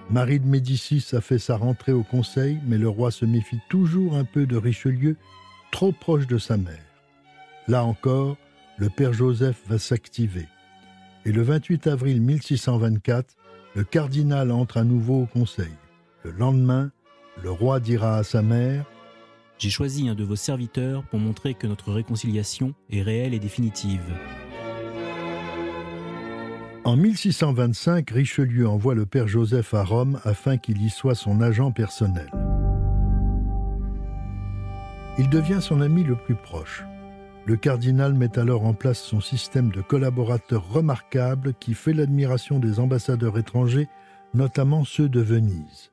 Marie 0.08 0.40
de 0.40 0.46
Médicis 0.46 1.04
a 1.12 1.20
fait 1.20 1.38
sa 1.38 1.58
rentrée 1.58 1.92
au 1.92 2.02
Conseil, 2.02 2.58
mais 2.66 2.78
le 2.78 2.88
roi 2.88 3.10
se 3.10 3.26
méfie 3.26 3.60
toujours 3.68 4.16
un 4.16 4.24
peu 4.24 4.46
de 4.46 4.56
Richelieu, 4.56 5.16
trop 5.70 5.92
proche 5.92 6.26
de 6.26 6.38
sa 6.38 6.56
mère. 6.56 6.80
Là 7.68 7.84
encore, 7.84 8.38
le 8.78 8.88
père 8.88 9.12
Joseph 9.12 9.60
va 9.68 9.78
s'activer. 9.78 10.48
Et 11.26 11.32
le 11.32 11.42
28 11.42 11.88
avril 11.88 12.22
1624, 12.22 13.36
le 13.76 13.84
cardinal 13.84 14.52
entre 14.52 14.78
à 14.78 14.84
nouveau 14.84 15.24
au 15.24 15.26
Conseil. 15.26 15.72
Le 16.24 16.30
lendemain, 16.30 16.90
le 17.42 17.50
roi 17.50 17.78
dira 17.78 18.16
à 18.16 18.22
sa 18.22 18.40
mère 18.40 18.86
J'ai 19.58 19.68
choisi 19.68 20.08
un 20.08 20.14
de 20.14 20.24
vos 20.24 20.34
serviteurs 20.34 21.02
pour 21.02 21.18
montrer 21.18 21.52
que 21.52 21.66
notre 21.66 21.92
réconciliation 21.92 22.72
est 22.88 23.02
réelle 23.02 23.34
et 23.34 23.38
définitive. 23.38 24.00
En 26.84 26.96
1625, 26.96 28.08
Richelieu 28.08 28.66
envoie 28.66 28.94
le 28.94 29.04
père 29.04 29.28
Joseph 29.28 29.74
à 29.74 29.84
Rome 29.84 30.20
afin 30.24 30.56
qu'il 30.56 30.82
y 30.82 30.88
soit 30.88 31.14
son 31.14 31.42
agent 31.42 31.70
personnel. 31.70 32.30
Il 35.18 35.28
devient 35.28 35.58
son 35.60 35.82
ami 35.82 36.02
le 36.02 36.16
plus 36.16 36.34
proche. 36.34 36.82
Le 37.46 37.56
cardinal 37.56 38.12
met 38.12 38.40
alors 38.40 38.64
en 38.64 38.74
place 38.74 39.00
son 39.00 39.20
système 39.20 39.70
de 39.70 39.80
collaborateurs 39.80 40.68
remarquables 40.68 41.54
qui 41.54 41.74
fait 41.74 41.92
l'admiration 41.92 42.58
des 42.58 42.80
ambassadeurs 42.80 43.38
étrangers, 43.38 43.88
notamment 44.34 44.84
ceux 44.84 45.08
de 45.08 45.20
Venise. 45.20 45.92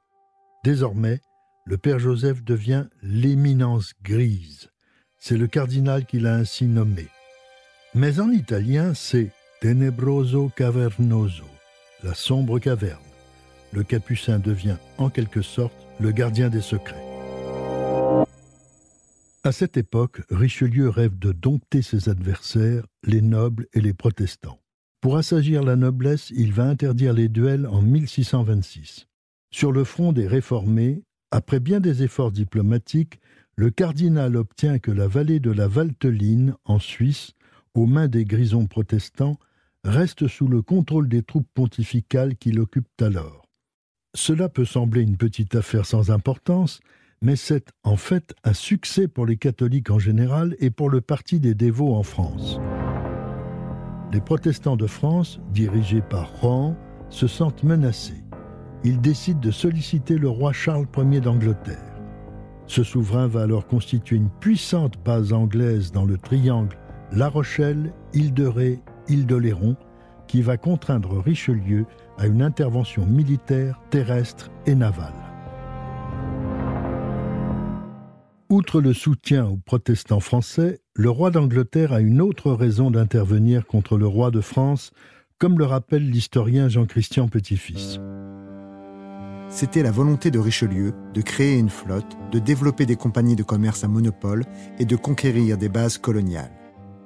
Désormais, 0.63 1.21
le 1.65 1.77
père 1.77 1.99
Joseph 1.99 2.43
devient 2.43 2.85
l'éminence 3.03 3.93
grise. 4.03 4.71
C'est 5.19 5.37
le 5.37 5.45
cardinal 5.45 6.07
qui 6.07 6.19
l'a 6.19 6.33
ainsi 6.33 6.65
nommé. 6.65 7.07
Mais 7.93 8.19
en 8.19 8.31
italien, 8.31 8.95
c'est 8.95 9.29
Tenebroso 9.61 10.51
Cavernoso, 10.55 11.45
la 12.01 12.15
sombre 12.15 12.57
caverne. 12.57 12.99
Le 13.71 13.83
capucin 13.83 14.39
devient 14.39 14.77
en 14.97 15.11
quelque 15.11 15.43
sorte 15.43 15.87
le 15.99 16.11
gardien 16.11 16.49
des 16.49 16.61
secrets. 16.61 17.12
À 19.45 19.51
cette 19.51 19.75
époque, 19.75 20.21
Richelieu 20.29 20.87
rêve 20.87 21.19
de 21.19 21.33
dompter 21.33 21.81
ses 21.81 22.07
adversaires, 22.07 22.85
les 23.03 23.21
nobles 23.21 23.67
et 23.73 23.81
les 23.81 23.93
protestants. 23.93 24.61
Pour 25.01 25.17
assagir 25.17 25.63
la 25.63 25.75
noblesse, 25.75 26.31
il 26.33 26.53
va 26.53 26.63
interdire 26.63 27.11
les 27.11 27.27
duels 27.27 27.67
en 27.67 27.81
1626. 27.81 29.07
Sur 29.51 29.73
le 29.73 29.83
front 29.83 30.13
des 30.13 30.27
réformés, 30.27 31.03
après 31.29 31.59
bien 31.59 31.81
des 31.81 32.03
efforts 32.03 32.31
diplomatiques, 32.31 33.19
le 33.57 33.69
cardinal 33.69 34.37
obtient 34.37 34.79
que 34.79 34.91
la 34.91 35.09
vallée 35.09 35.41
de 35.41 35.51
la 35.51 35.67
Valteline, 35.67 36.55
en 36.63 36.79
Suisse, 36.79 37.33
aux 37.73 37.85
mains 37.85 38.07
des 38.07 38.23
grisons 38.23 38.67
protestants, 38.67 39.37
reste 39.83 40.29
sous 40.29 40.47
le 40.47 40.61
contrôle 40.61 41.09
des 41.09 41.21
troupes 41.21 41.49
pontificales 41.53 42.37
qui 42.37 42.53
l'occupent 42.53 43.01
alors. 43.01 43.45
Cela 44.15 44.47
peut 44.47 44.63
sembler 44.63 45.01
une 45.01 45.17
petite 45.17 45.53
affaire 45.55 45.85
sans 45.85 46.11
importance, 46.11 46.79
mais 47.23 47.35
c'est 47.35 47.69
en 47.83 47.97
fait 47.97 48.35
un 48.43 48.53
succès 48.53 49.07
pour 49.07 49.25
les 49.25 49.37
catholiques 49.37 49.89
en 49.89 49.97
général 49.97 50.55
et 50.59 50.69
pour 50.69 50.91
le 50.91 51.01
parti 51.01 51.39
des 51.39 51.55
dévots 51.55 51.95
en 51.95 52.03
France. 52.03 52.59
Les 54.11 54.21
protestants 54.21 54.77
de 54.77 54.85
France, 54.85 55.39
dirigés 55.51 56.01
par 56.01 56.29
Rohan, 56.39 56.75
se 57.09 57.25
sentent 57.25 57.63
menacés 57.63 58.23
il 58.83 58.99
décide 58.99 59.39
de 59.39 59.51
solliciter 59.51 60.17
le 60.17 60.29
roi 60.29 60.51
Charles 60.51 60.87
Ier 60.97 61.21
d'Angleterre. 61.21 61.77
Ce 62.67 62.83
souverain 62.83 63.27
va 63.27 63.43
alors 63.43 63.65
constituer 63.65 64.17
une 64.17 64.29
puissante 64.29 64.95
base 65.03 65.33
anglaise 65.33 65.91
dans 65.91 66.05
le 66.05 66.17
triangle 66.17 66.77
La 67.11 67.29
Rochelle, 67.29 67.93
Île 68.13 68.33
de 68.33 68.45
Ré, 68.45 68.79
Île 69.07 69.25
de 69.25 69.35
Léron, 69.35 69.75
qui 70.27 70.41
va 70.41 70.57
contraindre 70.57 71.21
Richelieu 71.21 71.85
à 72.17 72.27
une 72.27 72.41
intervention 72.41 73.05
militaire, 73.05 73.79
terrestre 73.89 74.49
et 74.65 74.75
navale. 74.75 75.22
Outre 78.53 78.81
le 78.81 78.93
soutien 78.93 79.47
aux 79.47 79.57
protestants 79.57 80.19
français, 80.19 80.79
le 80.93 81.09
roi 81.09 81.31
d'Angleterre 81.31 81.91
a 81.91 82.01
une 82.01 82.21
autre 82.21 82.51
raison 82.51 82.91
d'intervenir 82.91 83.65
contre 83.65 83.97
le 83.97 84.05
roi 84.05 84.29
de 84.29 84.41
France, 84.41 84.91
comme 85.39 85.57
le 85.57 85.65
rappelle 85.65 86.07
l'historien 86.07 86.69
Jean-Christian 86.69 87.27
Petit-Fils 87.27 87.99
c'était 89.49 89.83
la 89.83 89.91
volonté 89.91 90.31
de 90.31 90.39
Richelieu 90.39 90.93
de 91.13 91.21
créer 91.21 91.59
une 91.59 91.69
flotte, 91.69 92.17
de 92.31 92.39
développer 92.39 92.87
des 92.87 92.95
compagnies 92.95 93.35
de 93.35 93.43
commerce 93.43 93.83
à 93.83 93.87
monopole 93.87 94.45
et 94.79 94.85
de 94.85 94.95
conquérir 94.95 95.59
des 95.59 95.69
bases 95.69 95.99
coloniales. 95.99 96.51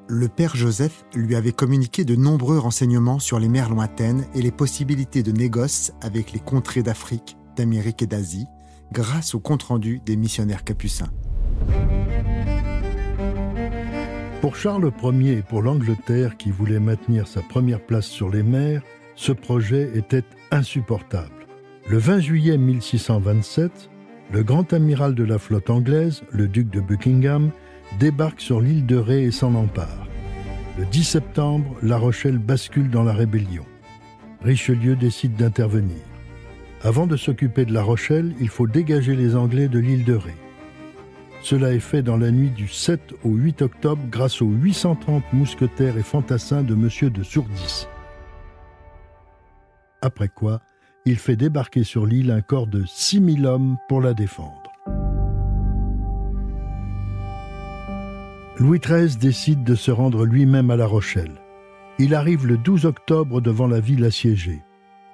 Le 0.07 0.29
père 0.29 0.55
Joseph 0.55 1.03
lui 1.13 1.35
avait 1.35 1.51
communiqué 1.51 2.05
de 2.05 2.15
nombreux 2.15 2.57
renseignements 2.57 3.19
sur 3.19 3.39
les 3.39 3.49
mers 3.49 3.69
lointaines 3.69 4.25
et 4.33 4.41
les 4.41 4.51
possibilités 4.51 5.23
de 5.23 5.33
négoce 5.33 5.91
avec 6.01 6.31
les 6.31 6.39
contrées 6.39 6.83
d'Afrique, 6.83 7.35
d'Amérique 7.57 8.01
et 8.01 8.07
d'Asie, 8.07 8.47
grâce 8.93 9.35
au 9.35 9.41
compte-rendu 9.41 9.99
des 10.05 10.15
missionnaires 10.15 10.63
capucins. 10.63 11.11
Pour 14.41 14.55
Charles 14.55 14.91
Ier 15.03 15.39
et 15.39 15.41
pour 15.41 15.61
l'Angleterre 15.61 16.37
qui 16.37 16.51
voulait 16.51 16.79
maintenir 16.79 17.27
sa 17.27 17.41
première 17.41 17.81
place 17.81 18.05
sur 18.05 18.29
les 18.29 18.43
mers, 18.43 18.81
ce 19.15 19.31
projet 19.31 19.91
était 19.95 20.23
insupportable. 20.51 21.47
Le 21.89 21.97
20 21.97 22.19
juillet 22.19 22.57
1627, 22.57 23.89
le 24.31 24.43
grand 24.43 24.71
amiral 24.73 25.15
de 25.15 25.23
la 25.23 25.39
flotte 25.39 25.69
anglaise, 25.69 26.23
le 26.31 26.47
duc 26.47 26.69
de 26.69 26.81
Buckingham, 26.81 27.49
débarque 27.99 28.41
sur 28.41 28.61
l'île 28.61 28.85
de 28.85 28.97
Ré 28.97 29.23
et 29.23 29.31
s'en 29.31 29.55
empare. 29.55 30.07
Le 30.77 30.85
10 30.85 31.03
septembre, 31.03 31.75
La 31.81 31.97
Rochelle 31.97 32.37
bascule 32.37 32.89
dans 32.89 33.03
la 33.03 33.13
rébellion. 33.13 33.65
Richelieu 34.41 34.95
décide 34.95 35.35
d'intervenir. 35.35 36.03
Avant 36.83 37.07
de 37.07 37.17
s'occuper 37.17 37.65
de 37.65 37.73
La 37.73 37.81
Rochelle, 37.81 38.35
il 38.39 38.49
faut 38.49 38.67
dégager 38.67 39.15
les 39.15 39.35
Anglais 39.35 39.67
de 39.67 39.79
l'île 39.79 40.03
de 40.03 40.13
Ré. 40.13 40.35
Cela 41.49 41.71
est 41.71 41.79
fait 41.79 42.01
dans 42.01 42.17
la 42.17 42.29
nuit 42.29 42.49
du 42.49 42.67
7 42.67 43.13
au 43.23 43.29
8 43.29 43.61
octobre 43.61 44.03
grâce 44.11 44.41
aux 44.41 44.49
830 44.49 45.23
mousquetaires 45.31 45.97
et 45.97 46.03
fantassins 46.03 46.61
de 46.61 46.73
M. 46.73 47.09
de 47.09 47.23
Sourdis. 47.23 47.87
Après 50.01 50.27
quoi, 50.27 50.59
il 51.05 51.15
fait 51.15 51.37
débarquer 51.37 51.85
sur 51.85 52.05
l'île 52.05 52.31
un 52.31 52.41
corps 52.41 52.67
de 52.67 52.83
6000 52.85 53.45
hommes 53.45 53.77
pour 53.87 54.01
la 54.01 54.13
défendre. 54.13 54.73
Louis 58.57 58.79
XIII 58.79 59.15
décide 59.15 59.63
de 59.63 59.75
se 59.75 59.91
rendre 59.91 60.25
lui-même 60.25 60.69
à 60.69 60.75
La 60.75 60.85
Rochelle. 60.85 61.39
Il 61.97 62.13
arrive 62.13 62.45
le 62.45 62.57
12 62.57 62.85
octobre 62.85 63.39
devant 63.39 63.67
la 63.67 63.79
ville 63.79 64.03
assiégée. 64.03 64.65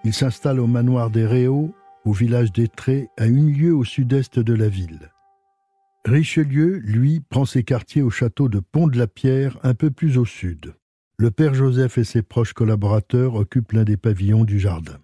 Il 0.04 0.16
s'installe 0.16 0.60
au 0.60 0.66
manoir 0.66 1.12
des 1.12 1.28
Réaux, 1.28 1.76
au 2.06 2.12
village 2.12 2.52
d'Étré, 2.52 3.12
à 3.20 3.28
une 3.28 3.54
lieue 3.54 3.76
au 3.76 3.84
sud-est 3.84 4.40
de 4.40 4.54
la 4.56 4.68
ville. 4.68 5.12
Richelieu, 6.06 6.82
lui, 6.84 7.22
prend 7.22 7.46
ses 7.46 7.64
quartiers 7.64 8.02
au 8.02 8.10
château 8.10 8.50
de 8.50 8.60
Pont-de-la-Pierre, 8.60 9.58
un 9.64 9.74
peu 9.74 9.90
plus 9.90 10.18
au 10.18 10.26
sud. 10.26 10.74
Le 11.18 11.32
père 11.32 11.54
Joseph 11.54 11.98
et 11.98 12.04
ses 12.04 12.22
proches 12.22 12.52
collaborateurs 12.52 13.36
occupent 13.36 13.72
l'un 13.72 13.86
des 13.86 13.96
pavillons 13.96 14.44
du 14.44 14.60
jardin. 14.60 14.98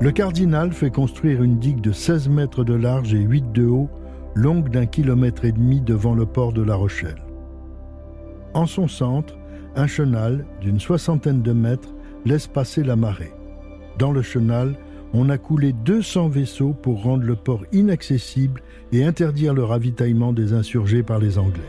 Le 0.00 0.10
cardinal 0.12 0.72
fait 0.72 0.90
construire 0.90 1.42
une 1.42 1.58
digue 1.58 1.82
de 1.82 1.92
16 1.92 2.30
mètres 2.30 2.64
de 2.64 2.72
large 2.72 3.12
et 3.12 3.20
8 3.20 3.52
de 3.52 3.66
haut, 3.66 3.90
longue 4.34 4.70
d'un 4.70 4.86
kilomètre 4.86 5.44
et 5.44 5.52
demi 5.52 5.82
devant 5.82 6.14
le 6.14 6.24
port 6.24 6.54
de 6.54 6.62
La 6.62 6.76
Rochelle. 6.76 7.22
En 8.54 8.64
son 8.64 8.88
centre, 8.88 9.36
un 9.76 9.86
chenal 9.86 10.46
d'une 10.62 10.80
soixantaine 10.80 11.42
de 11.42 11.52
mètres 11.52 11.94
laisse 12.24 12.46
passer 12.46 12.82
la 12.82 12.96
marée. 12.96 13.34
Dans 13.98 14.10
le 14.10 14.22
chenal, 14.22 14.74
on 15.14 15.28
a 15.28 15.38
coulé 15.38 15.72
200 15.72 16.28
vaisseaux 16.28 16.72
pour 16.72 17.04
rendre 17.04 17.22
le 17.22 17.36
port 17.36 17.64
inaccessible 17.72 18.62
et 18.92 19.04
interdire 19.04 19.54
le 19.54 19.62
ravitaillement 19.62 20.32
des 20.32 20.52
insurgés 20.52 21.04
par 21.04 21.20
les 21.20 21.38
Anglais. 21.38 21.62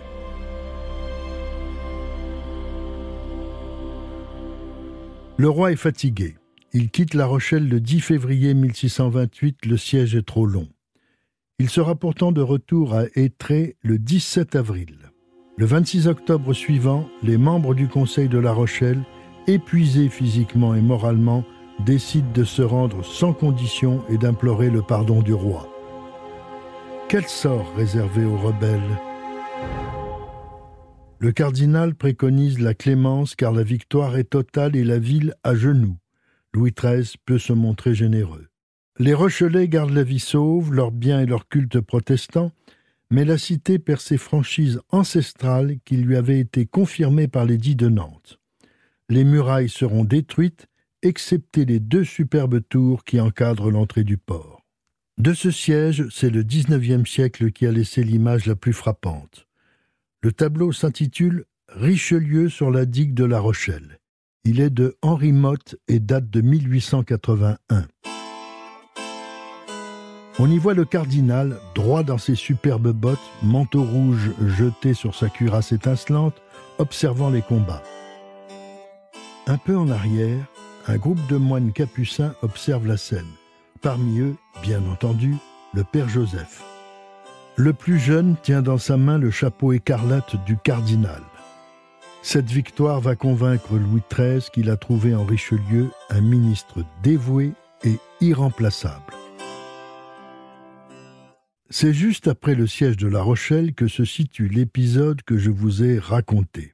Le 5.38 5.48
roi 5.48 5.72
est 5.72 5.78
fatigué. 5.78 6.36
Il 6.74 6.90
quitte 6.90 7.14
La 7.14 7.28
Rochelle 7.28 7.70
le 7.70 7.80
10 7.80 8.02
février 8.02 8.54
1628, 8.54 9.66
le 9.68 9.78
siège 9.78 10.16
est 10.16 10.26
trop 10.26 10.48
long. 10.48 10.68
Il 11.60 11.70
sera 11.70 11.96
pourtant 11.96 12.32
de 12.32 12.42
retour 12.42 12.96
à 12.96 13.04
Étré 13.16 13.78
le 13.82 14.00
17 14.00 14.56
avril. 14.56 14.98
Le 15.58 15.66
26 15.66 16.08
octobre 16.08 16.52
suivant, 16.54 17.08
les 17.22 17.38
membres 17.38 17.76
du 17.76 17.88
Conseil 17.88 18.28
de 18.28 18.40
La 18.40 18.52
Rochelle, 18.52 19.04
épuisés 19.48 20.10
physiquement 20.10 20.74
et 20.74 20.82
moralement, 20.82 21.46
décident 21.80 22.32
de 22.34 22.44
se 22.44 22.62
rendre 22.62 23.04
sans 23.04 23.34
condition 23.34 24.04
et 24.10 24.18
d'implorer 24.18 24.70
le 24.70 24.82
pardon 24.82 25.22
du 25.22 25.34
roi. 25.34 25.70
Quel 27.10 27.26
sort 27.26 27.74
réservé 27.76 28.26
aux 28.26 28.38
rebelles? 28.38 29.00
Le 31.20 31.32
cardinal 31.32 31.96
préconise 31.96 32.60
la 32.60 32.74
clémence 32.74 33.36
car 33.36 33.52
la 33.52 33.64
victoire 33.64 34.18
est 34.18 34.32
totale 34.32 34.76
et 34.76 34.84
la 34.84 35.00
ville 35.00 35.34
à 35.44 35.56
genoux. 35.56 35.98
Louis 36.54 36.72
XIII 36.72 37.16
peut 37.26 37.38
se 37.38 37.54
montrer 37.54 37.96
généreux. 37.96 38.48
Les 38.98 39.14
Rochelais 39.14 39.68
gardent 39.68 39.94
la 39.94 40.04
vie 40.04 40.20
sauve, 40.20 40.74
leurs 40.74 40.92
biens 40.92 41.22
et 41.22 41.26
leur 41.26 41.48
culte 41.48 41.80
protestant, 41.82 42.52
mais 43.10 43.26
la 43.26 43.38
cité 43.38 43.78
perd 43.78 44.00
ses 44.00 44.18
franchises 44.18 44.80
ancestrales 44.90 45.78
qui 45.84 45.98
lui 45.98 46.16
avaient 46.16 46.40
été 46.40 46.66
confirmées 46.66 47.28
par 47.28 47.46
l'édit 47.46 47.76
de 47.76 47.90
Nantes. 47.90 48.40
Les 49.10 49.24
murailles 49.24 49.70
seront 49.70 50.04
détruites, 50.04 50.68
excepté 51.02 51.66
les 51.66 51.80
deux 51.80 52.04
superbes 52.04 52.62
tours 52.68 53.04
qui 53.04 53.20
encadrent 53.20 53.72
l'entrée 53.72 54.04
du 54.04 54.18
port. 54.18 54.62
De 55.18 55.34
ce 55.34 55.50
siège, 55.52 56.08
c'est 56.10 56.30
le 56.30 56.44
XIXe 56.44 57.10
siècle 57.10 57.52
qui 57.52 57.66
a 57.66 57.72
laissé 57.72 58.04
l'image 58.04 58.46
la 58.46 58.56
plus 58.56 58.74
frappante. 58.74 59.48
Le 60.22 60.32
tableau 60.32 60.72
s'intitule 60.72 61.46
Richelieu 61.70 62.50
sur 62.50 62.70
la 62.72 62.86
digue 62.86 63.14
de 63.14 63.24
La 63.24 63.40
Rochelle. 63.40 64.00
Il 64.44 64.60
est 64.60 64.70
de 64.70 64.98
Henri 65.02 65.32
Motte 65.32 65.76
et 65.88 66.00
date 66.00 66.30
de 66.30 66.42
1881. 66.42 67.88
On 70.38 70.52
y 70.52 70.58
voit 70.58 70.74
le 70.74 70.84
cardinal, 70.84 71.58
droit 71.76 72.04
dans 72.04 72.18
ses 72.18 72.36
superbes 72.36 72.92
bottes, 72.92 73.18
manteau 73.42 73.84
rouge 73.84 74.32
jeté 74.46 74.94
sur 74.94 75.16
sa 75.16 75.30
cuirasse 75.30 75.72
étincelante, 75.72 76.42
observant 76.78 77.30
les 77.30 77.42
combats. 77.42 77.84
Un 79.48 79.58
peu 79.58 79.78
en 79.78 79.90
arrière, 79.90 80.46
un 80.88 80.98
groupe 80.98 81.26
de 81.28 81.38
moines 81.38 81.72
capucins 81.72 82.36
observe 82.42 82.86
la 82.88 82.98
scène. 82.98 83.26
Parmi 83.82 84.20
eux, 84.20 84.36
bien 84.62 84.84
entendu, 84.92 85.36
le 85.74 85.84
père 85.84 86.10
Joseph. 86.10 86.64
Le 87.56 87.74
plus 87.74 88.00
jeune 88.00 88.36
tient 88.44 88.62
dans 88.62 88.78
sa 88.78 88.98
main 88.98 89.18
le 89.18 89.32
chapeau 89.32 89.74
écarlate 89.74 90.36
du 90.46 90.58
cardinal. 90.58 91.22
Cette 92.22 92.50
victoire 92.50 93.02
va 93.02 93.16
convaincre 93.16 93.78
Louis 93.78 94.02
XIII 94.12 94.50
qu'il 94.52 94.70
a 94.70 94.78
trouvé 94.78 95.16
en 95.16 95.26
Richelieu 95.26 95.90
un 96.10 96.22
ministre 96.22 96.84
dévoué 97.04 97.54
et 97.84 97.98
irremplaçable. 98.22 99.14
C'est 101.70 101.94
juste 101.94 102.28
après 102.28 102.56
le 102.56 102.68
siège 102.68 102.98
de 102.98 103.08
La 103.08 103.22
Rochelle 103.22 103.74
que 103.74 103.88
se 103.88 104.06
situe 104.06 104.50
l'épisode 104.50 105.24
que 105.24 105.38
je 105.38 105.50
vous 105.50 105.84
ai 105.84 105.98
raconté. 105.98 106.74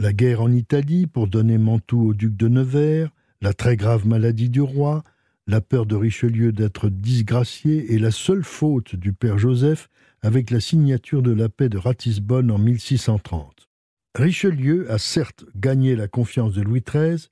La 0.00 0.12
guerre 0.12 0.42
en 0.42 0.50
Italie 0.50 1.06
pour 1.06 1.28
donner 1.28 1.58
Mantoue 1.58 2.08
au 2.08 2.14
duc 2.14 2.36
de 2.36 2.48
Nevers, 2.48 3.10
la 3.44 3.52
très 3.52 3.76
grave 3.76 4.06
maladie 4.06 4.48
du 4.48 4.62
roi, 4.62 5.04
la 5.46 5.60
peur 5.60 5.84
de 5.84 5.94
Richelieu 5.94 6.50
d'être 6.50 6.88
disgracié 6.88 7.92
et 7.92 7.98
la 7.98 8.10
seule 8.10 8.42
faute 8.42 8.96
du 8.96 9.12
père 9.12 9.36
Joseph 9.36 9.90
avec 10.22 10.50
la 10.50 10.60
signature 10.60 11.20
de 11.20 11.30
la 11.30 11.50
paix 11.50 11.68
de 11.68 11.76
Ratisbonne 11.76 12.50
en 12.50 12.56
1630. 12.56 13.68
Richelieu 14.14 14.90
a 14.90 14.96
certes 14.96 15.44
gagné 15.54 15.94
la 15.94 16.08
confiance 16.08 16.54
de 16.54 16.62
Louis 16.62 16.82
XIII, 16.82 17.28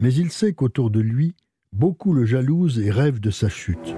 mais 0.00 0.14
il 0.14 0.30
sait 0.30 0.54
qu'autour 0.54 0.90
de 0.90 1.00
lui, 1.00 1.34
beaucoup 1.74 2.14
le 2.14 2.24
jalousent 2.24 2.78
et 2.78 2.90
rêvent 2.90 3.20
de 3.20 3.30
sa 3.30 3.50
chute. 3.50 3.94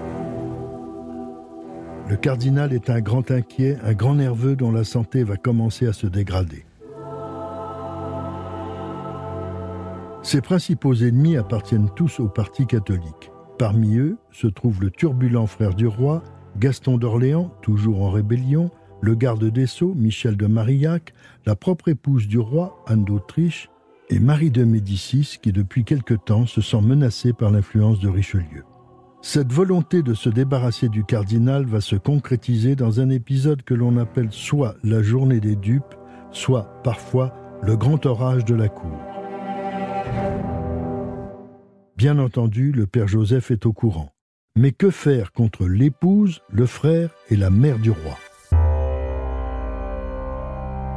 Le 2.09 2.17
cardinal 2.17 2.73
est 2.73 2.89
un 2.89 2.99
grand 2.99 3.31
inquiet, 3.31 3.77
un 3.83 3.93
grand 3.93 4.15
nerveux 4.15 4.57
dont 4.57 4.73
la 4.73 4.83
santé 4.83 5.23
va 5.23 5.37
commencer 5.37 5.87
à 5.87 5.93
se 5.93 6.07
dégrader. 6.07 6.65
Ses 10.23 10.39
principaux 10.39 10.93
ennemis 10.95 11.35
appartiennent 11.35 11.89
tous 11.97 12.21
au 12.21 12.29
parti 12.29 12.65
catholique. 12.65 13.31
Parmi 13.59 13.97
eux 13.97 14.17
se 14.31 14.47
trouve 14.47 14.81
le 14.81 14.89
turbulent 14.89 15.47
frère 15.47 15.75
du 15.75 15.85
roi, 15.85 16.23
Gaston 16.57 16.97
d'Orléans, 16.97 17.53
toujours 17.61 18.01
en 18.01 18.09
rébellion, 18.09 18.71
le 19.01 19.15
garde 19.15 19.43
des 19.43 19.67
Sceaux, 19.67 19.93
Michel 19.95 20.37
de 20.37 20.47
Marillac, 20.47 21.13
la 21.45 21.57
propre 21.57 21.89
épouse 21.89 22.29
du 22.29 22.39
roi, 22.39 22.81
Anne 22.87 23.03
d'Autriche, 23.03 23.69
et 24.09 24.19
Marie 24.19 24.49
de 24.49 24.63
Médicis, 24.63 25.39
qui 25.41 25.51
depuis 25.51 25.83
quelque 25.83 26.13
temps 26.13 26.45
se 26.45 26.61
sent 26.61 26.81
menacée 26.81 27.33
par 27.33 27.51
l'influence 27.51 27.99
de 27.99 28.07
Richelieu. 28.07 28.63
Cette 29.21 29.51
volonté 29.51 30.03
de 30.03 30.13
se 30.13 30.29
débarrasser 30.29 30.87
du 30.87 31.03
cardinal 31.03 31.65
va 31.65 31.81
se 31.81 31.97
concrétiser 31.97 32.77
dans 32.77 33.01
un 33.01 33.09
épisode 33.09 33.63
que 33.63 33.73
l'on 33.73 33.97
appelle 33.97 34.31
soit 34.31 34.75
la 34.85 35.01
journée 35.01 35.41
des 35.41 35.57
dupes, 35.57 35.95
soit 36.31 36.81
parfois 36.83 37.33
le 37.61 37.75
grand 37.75 38.05
orage 38.05 38.45
de 38.45 38.55
la 38.55 38.69
cour. 38.69 39.12
Bien 41.95 42.19
entendu, 42.19 42.71
le 42.71 42.85
père 42.85 43.07
Joseph 43.07 43.51
est 43.51 43.65
au 43.65 43.71
courant. 43.71 44.09
Mais 44.55 44.71
que 44.71 44.89
faire 44.89 45.31
contre 45.31 45.67
l'épouse, 45.67 46.41
le 46.49 46.65
frère 46.65 47.09
et 47.29 47.35
la 47.35 47.49
mère 47.49 47.79
du 47.79 47.91
roi? 47.91 48.17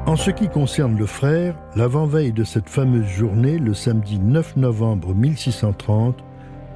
En 0.06 0.16
ce 0.16 0.30
qui 0.30 0.48
concerne 0.48 0.96
le 0.96 1.06
frère, 1.06 1.56
l'avant-veille 1.74 2.32
de 2.32 2.44
cette 2.44 2.68
fameuse 2.68 3.08
journée, 3.08 3.58
le 3.58 3.74
samedi 3.74 4.18
9 4.18 4.56
novembre 4.56 5.14
1630, 5.14 6.22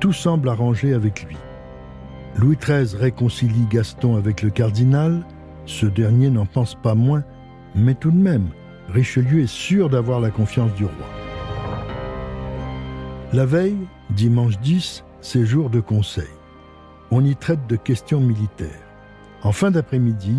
tout 0.00 0.12
semble 0.12 0.48
arrangé 0.48 0.94
avec 0.94 1.24
lui. 1.24 1.36
Louis 2.36 2.56
XIII 2.56 2.96
réconcilie 2.96 3.66
Gaston 3.70 4.16
avec 4.16 4.42
le 4.42 4.50
cardinal, 4.50 5.24
ce 5.66 5.86
dernier 5.86 6.30
n'en 6.30 6.46
pense 6.46 6.74
pas 6.74 6.94
moins, 6.94 7.22
mais 7.74 7.94
tout 7.94 8.10
de 8.10 8.16
même, 8.16 8.48
Richelieu 8.88 9.42
est 9.42 9.46
sûr 9.46 9.90
d'avoir 9.90 10.20
la 10.20 10.30
confiance 10.30 10.74
du 10.74 10.84
roi. 10.84 11.19
La 13.32 13.46
veille, 13.46 13.86
dimanche 14.10 14.58
10, 14.58 15.04
c'est 15.20 15.46
jour 15.46 15.70
de 15.70 15.78
conseil. 15.78 16.24
On 17.12 17.24
y 17.24 17.36
traite 17.36 17.64
de 17.68 17.76
questions 17.76 18.18
militaires. 18.18 18.82
En 19.44 19.52
fin 19.52 19.70
d'après-midi, 19.70 20.34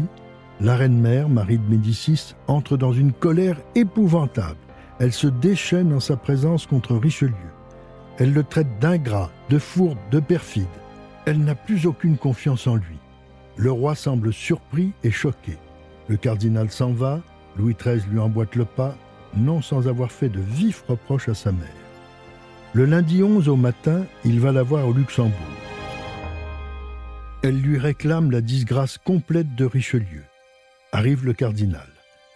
la 0.60 0.75
reine-mère, 0.75 1.30
Marie 1.30 1.58
de 1.58 1.69
Médicis, 1.69 2.36
entre 2.47 2.75
dans 2.75 2.91
une 2.91 3.13
colère 3.13 3.62
épouvantable. 3.75 4.60
Elle 4.99 5.13
se 5.13 5.27
déchaîne 5.27 5.93
en 5.93 6.01
sa 6.01 6.17
présence 6.17 6.65
contre 6.65 6.97
Richelieu. 6.97 7.54
Elle 8.17 8.34
le 8.34 8.43
traite 8.43 8.80
d'ingrat, 8.82 9.32
de 9.49 9.58
fourbe, 9.58 9.97
de 10.12 10.19
perfide. 10.19 10.67
Elle 11.25 11.39
n'a 11.39 11.56
plus 11.56 11.86
aucune 11.86 12.17
confiance 12.17 12.67
en 12.67 12.75
lui. 12.75 12.99
Le 13.56 13.71
roi 13.71 13.95
semble 13.95 14.34
surpris 14.34 14.91
et 15.06 15.12
choqué. 15.12 15.58
Le 16.10 16.17
cardinal 16.17 16.69
s'en 16.69 16.91
va, 16.91 17.21
Louis 17.58 17.73
XIII 17.82 18.04
lui 18.12 18.19
emboîte 18.19 18.58
le 18.58 18.65
pas, 18.65 18.97
non 19.38 19.62
sans 19.62 19.88
avoir 19.88 20.12
fait 20.12 20.27
de 20.27 20.41
vifs 20.41 20.84
reproches 20.89 21.30
à 21.30 21.34
sa 21.34 21.54
mère. 21.54 21.81
Le 22.73 22.86
lundi 22.86 23.21
11 23.21 23.49
au 23.49 23.57
matin, 23.57 24.05
il 24.23 24.39
va 24.39 24.53
la 24.53 24.63
voir 24.63 24.88
au 24.88 24.93
Luxembourg. 24.93 25.36
Elle 27.43 27.60
lui 27.60 27.77
réclame 27.77 28.31
la 28.31 28.39
disgrâce 28.39 28.97
complète 28.97 29.55
de 29.55 29.65
Richelieu. 29.65 30.23
Arrive 30.93 31.25
le 31.25 31.34
cardinal. 31.34 31.88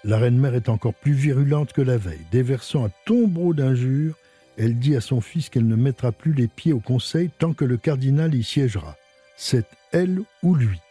La 0.04 0.18
reine-mère 0.18 0.54
est 0.54 0.68
encore 0.68 0.94
plus 0.94 1.14
virulente 1.14 1.72
que 1.72 1.82
la 1.82 1.98
veille. 1.98 2.26
Déversant 2.34 2.86
un 2.86 2.92
tombeau 3.06 3.54
d'injures, 3.54 4.16
elle 4.58 4.78
dit 4.78 4.98
à 4.98 5.02
son 5.02 5.22
fils 5.22 5.48
qu'elle 5.48 5.68
ne 5.68 5.76
mettra 5.78 6.12
plus 6.12 6.34
les 6.34 6.50
pieds 6.50 6.74
au 6.74 6.80
conseil 6.80 7.30
tant 7.40 7.54
que 7.54 7.64
le 7.64 7.78
cardinal 7.78 8.36
y 8.36 8.44
siégera. 8.44 8.98
C'est 9.38 9.68
elle 9.94 10.20
ou 10.44 10.54
lui. 10.54 10.82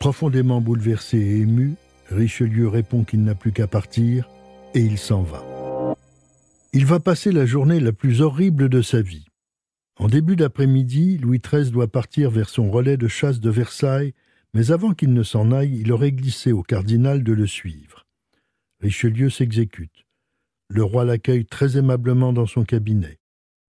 Profondément 0.00 0.60
bouleversé 0.60 1.18
et 1.18 1.36
ému, 1.42 1.74
Richelieu 2.10 2.66
répond 2.66 3.04
qu'il 3.04 3.22
n'a 3.22 3.36
plus 3.36 3.52
qu'à 3.52 3.68
partir 3.68 4.28
et 4.74 4.80
il 4.80 4.98
s'en 4.98 5.22
va. 5.22 5.53
Il 6.74 6.84
va 6.84 7.00
passer 7.00 7.32
la 7.32 7.46
journée 7.46 7.80
la 7.80 7.92
plus 7.92 8.20
horrible 8.20 8.68
de 8.68 8.82
sa 8.82 9.00
vie. 9.00 9.24
En 9.96 10.08
début 10.08 10.36
d'après-midi, 10.36 11.16
Louis 11.16 11.40
XIII 11.40 11.70
doit 11.70 11.88
partir 11.88 12.30
vers 12.30 12.50
son 12.50 12.70
relais 12.70 12.98
de 12.98 13.08
chasse 13.08 13.40
de 13.40 13.48
Versailles 13.48 14.12
mais 14.54 14.70
avant 14.70 14.94
qu'il 14.94 15.12
ne 15.12 15.24
s'en 15.24 15.50
aille, 15.50 15.80
il 15.80 15.92
aurait 15.92 16.12
glissé 16.12 16.52
au 16.52 16.62
cardinal 16.62 17.24
de 17.24 17.32
le 17.32 17.46
suivre. 17.46 18.06
Richelieu 18.80 19.28
s'exécute. 19.28 20.06
Le 20.68 20.84
roi 20.84 21.04
l'accueille 21.04 21.44
très 21.44 21.76
aimablement 21.76 22.32
dans 22.32 22.46
son 22.46 22.64
cabinet. 22.64 23.18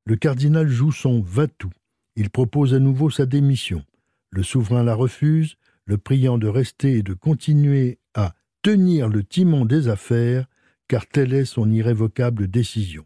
Le 0.06 0.16
cardinal 0.16 0.68
joue 0.68 0.92
son 0.92 1.22
va-tout. 1.22 1.72
Il 2.16 2.30
propose 2.30 2.76
à 2.76 2.80
nouveau 2.80 3.10
sa 3.10 3.26
démission. 3.26 3.84
Le 4.30 4.44
souverain 4.44 4.84
la 4.84 4.94
refuse, 4.94 5.56
le 5.86 5.98
priant 5.98 6.38
de 6.38 6.48
rester 6.48 6.94
et 6.94 7.04
de 7.04 7.14
continuer 7.14 7.98
à 8.14 8.36
tenir 8.62 9.10
le 9.10 9.24
timon 9.24 9.66
des 9.66 9.88
affaires, 9.88 10.46
car 10.88 11.08
telle 11.08 11.34
est 11.34 11.46
son 11.46 11.72
irrévocable 11.72 12.48
décision. 12.48 13.06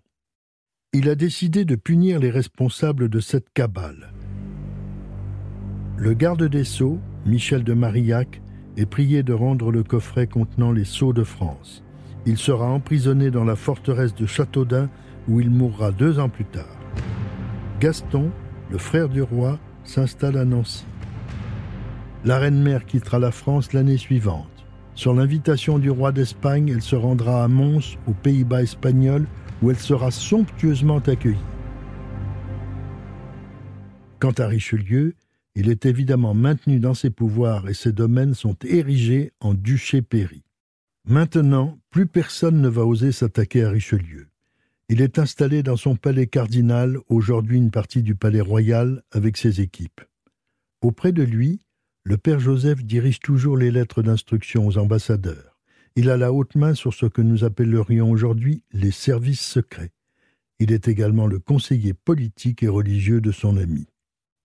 Il 0.94 1.08
a 1.08 1.16
décidé 1.16 1.66
de 1.66 1.76
punir 1.76 2.20
les 2.20 2.32
responsables 2.32 3.10
de 3.10 3.20
cette 3.20 3.52
cabale. 3.54 4.12
Le 5.98 6.14
garde 6.14 6.44
des 6.46 6.64
Sceaux, 6.64 7.00
Michel 7.26 7.64
de 7.64 7.74
Marillac, 7.74 8.42
est 8.78 8.86
prié 8.86 9.24
de 9.24 9.34
rendre 9.34 9.72
le 9.72 9.84
coffret 9.84 10.28
contenant 10.28 10.72
les 10.72 10.86
sceaux 10.86 11.14
de 11.14 11.24
France. 11.24 11.84
Il 12.26 12.38
sera 12.38 12.68
emprisonné 12.68 13.32
dans 13.32 13.44
la 13.44 13.56
forteresse 13.56 14.16
de 14.16 14.26
Châteaudun 14.26 14.90
où 15.28 15.40
il 15.40 15.50
mourra 15.50 15.92
deux 15.92 16.20
ans 16.20 16.30
plus 16.30 16.46
tard. 16.46 16.78
Gaston, 17.80 18.32
le 18.70 18.78
frère 18.78 19.10
du 19.10 19.22
roi, 19.22 19.60
s'installe 19.84 20.38
à 20.38 20.46
Nancy. 20.46 20.86
La 22.26 22.38
reine-mère 22.38 22.86
quittera 22.86 23.20
la 23.20 23.32
France 23.32 23.74
l'année 23.74 23.98
suivante. 23.98 24.49
Sur 25.00 25.14
l'invitation 25.14 25.80
du 25.80 25.90
roi 25.90 26.12
d'Espagne, 26.12 26.68
elle 26.76 26.82
se 26.82 26.98
rendra 26.98 27.46
à 27.46 27.48
Mons, 27.48 27.98
aux 28.06 28.14
Pays-Bas 28.14 28.64
espagnols, 28.64 29.28
où 29.62 29.72
elle 29.72 29.80
sera 29.80 30.12
somptueusement 30.12 30.98
accueillie. 30.98 31.38
Quant 34.20 34.34
à 34.34 34.46
Richelieu, 34.46 35.16
il 35.56 35.70
est 35.70 35.86
évidemment 35.86 36.34
maintenu 36.34 36.82
dans 36.82 36.96
ses 36.96 37.12
pouvoirs 37.12 37.70
et 37.70 37.74
ses 37.74 37.94
domaines 37.94 38.34
sont 38.34 38.58
érigés 38.66 39.32
en 39.40 39.54
duché 39.54 40.02
péri. 40.02 40.44
Maintenant, 41.08 41.80
plus 41.92 42.06
personne 42.06 42.60
ne 42.60 42.68
va 42.68 42.86
oser 42.86 43.14
s'attaquer 43.14 43.64
à 43.64 43.70
Richelieu. 43.70 44.28
Il 44.90 45.02
est 45.02 45.18
installé 45.18 45.64
dans 45.64 45.78
son 45.78 45.96
palais 45.96 46.28
cardinal, 46.28 46.98
aujourd'hui 47.08 47.58
une 47.58 47.72
partie 47.72 48.04
du 48.04 48.16
palais 48.16 48.42
royal, 48.42 49.02
avec 49.14 49.38
ses 49.38 49.62
équipes. 49.62 50.02
Auprès 50.82 51.14
de 51.14 51.24
lui, 51.24 51.62
le 52.04 52.18
père 52.18 52.40
Joseph 52.40 52.84
dirige 52.84 53.20
toujours 53.20 53.58
les 53.58 53.72
lettres 53.72 54.02
d'instruction 54.02 54.66
aux 54.66 54.78
ambassadeurs. 54.78 55.60
Il 55.96 56.10
a 56.10 56.18
la 56.18 56.32
haute 56.32 56.56
main 56.56 56.74
sur 56.74 56.94
ce 56.94 57.06
que 57.06 57.22
nous 57.22 57.44
appellerions 57.44 58.10
aujourd'hui 58.10 58.64
les 58.72 58.92
services 58.92 59.46
secrets. 59.46 59.92
Il 60.60 60.72
est 60.72 60.88
également 60.88 61.28
le 61.28 61.40
conseiller 61.40 61.94
politique 61.94 62.64
et 62.64 62.68
religieux 62.68 63.22
de 63.22 63.32
son 63.32 63.58
ami. 63.58 63.88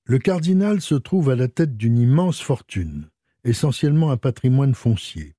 Le 0.04 0.18
cardinal 0.18 0.80
se 0.80 0.94
trouve 0.94 1.30
à 1.30 1.36
la 1.36 1.48
tête 1.48 1.76
d'une 1.76 1.98
immense 1.98 2.40
fortune, 2.40 3.08
essentiellement 3.44 4.10
un 4.10 4.16
patrimoine 4.16 4.74
foncier. 4.74 5.34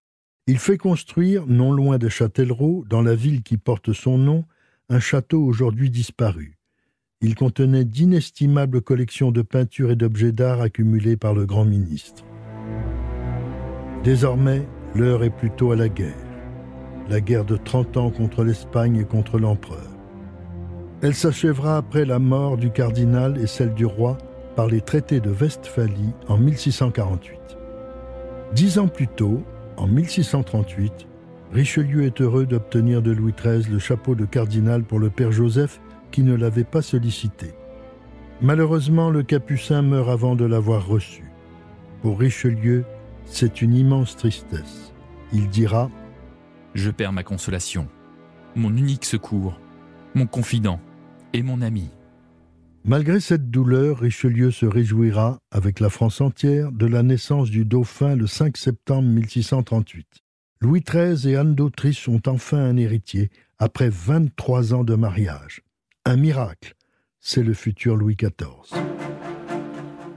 Il 0.47 0.58
fait 0.58 0.78
construire, 0.78 1.47
non 1.47 1.71
loin 1.71 1.97
de 1.97 2.10
Châtellerault, 2.10 2.86
dans 2.88 3.01
la 3.01 3.15
ville 3.15 3.43
qui 3.43 3.58
porte 3.58 3.93
son 3.93 4.17
nom, 4.17 4.45
un 4.89 4.99
château 4.99 5.43
aujourd'hui 5.43 5.89
disparu. 5.89 6.58
Il 7.21 7.34
contenait 7.36 7.86
d'inestimables 7.86 8.82
collections 8.82 9.32
de 9.32 9.41
peintures 9.41 9.91
et 9.91 9.95
d'objets 9.95 10.34
d'art 10.34 10.62
accumulés 10.62 11.15
par 11.15 11.34
le 11.34 11.45
grand 11.45 11.63
ministre. 11.63 12.25
Désormais, 14.04 14.67
l'heure 14.93 15.23
est 15.23 15.36
plutôt 15.36 15.71
à 15.71 15.75
la 15.75 15.88
guerre. 15.88 16.13
La 17.10 17.21
guerre 17.21 17.45
de 17.45 17.56
30 17.56 17.97
ans 17.97 18.10
contre 18.10 18.43
l'Espagne 18.43 18.97
et 18.97 19.06
contre 19.06 19.39
l'empereur. 19.39 19.89
Elle 21.01 21.15
s'achèvera 21.15 21.78
après 21.78 22.04
la 22.04 22.19
mort 22.19 22.58
du 22.58 22.69
cardinal 22.69 23.38
et 23.38 23.47
celle 23.47 23.73
du 23.73 23.86
roi 23.86 24.17
par 24.56 24.67
les 24.67 24.82
traités 24.82 25.21
de 25.21 25.32
Westphalie 25.32 26.13
en 26.28 26.38
1648. 26.38 27.39
Dix 28.54 28.78
ans 28.78 28.88
plus 28.88 29.08
tôt, 29.08 29.41
en 29.78 29.88
1638, 29.88 31.08
Richelieu 31.54 32.04
est 32.04 32.21
heureux 32.21 32.45
d'obtenir 32.45 33.01
de 33.01 33.12
Louis 33.12 33.34
XIII 33.34 33.71
le 33.71 33.80
chapeau 33.80 34.15
de 34.15 34.25
cardinal 34.25 34.84
pour 34.84 34.99
le 34.99 35.10
père 35.10 35.32
Joseph 35.32 35.80
qui 36.15 36.23
ne 36.23 36.34
l'avait 36.34 36.63
pas 36.63 36.82
sollicité. 36.82 37.56
Malheureusement, 38.41 39.10
le 39.10 39.21
capucin 39.21 39.82
meurt 39.82 40.08
avant 40.08 40.38
de 40.38 40.45
l'avoir 40.45 40.88
reçu. 40.88 41.25
Pour 42.01 42.17
Richelieu, 42.17 42.86
c'est 43.25 43.62
une 43.62 43.75
immense 43.75 44.15
tristesse. 44.15 44.93
Il 45.34 45.49
dira⁇ 45.49 45.88
Je 46.73 46.89
perds 46.89 47.12
ma 47.12 47.23
consolation, 47.23 47.89
mon 48.56 48.78
unique 48.78 49.04
secours, 49.04 49.60
mon 50.13 50.25
confident 50.25 50.80
et 51.34 51.43
mon 51.43 51.62
ami. 51.62 51.89
Malgré 52.86 53.19
cette 53.19 53.51
douleur, 53.51 53.99
Richelieu 53.99 54.51
se 54.51 54.65
réjouira, 54.65 55.39
avec 55.51 55.82
la 55.82 55.89
France 55.89 56.21
entière, 56.21 56.71
de 56.71 56.86
la 56.86 57.04
naissance 57.04 57.49
du 57.49 57.65
dauphin 57.65 58.15
le 58.15 58.25
5 58.25 58.56
septembre 58.56 59.10
1638. 59.10 60.08
Louis 60.62 60.80
XIII 60.80 61.30
et 61.30 61.36
Anne 61.36 61.56
d'Autriche 61.56 62.08
ont 62.08 62.21
enfin 62.25 62.60
un 62.60 62.78
héritier, 62.78 63.32
après 63.60 63.89
23 63.89 64.73
ans 64.73 64.86
de 64.86 64.95
mariage. 64.95 65.64
Un 66.08 66.18
miracle, 66.18 66.76
c'est 67.20 67.41
le 67.41 67.56
futur 67.56 67.96
Louis 67.96 68.15
XIV. 68.15 68.80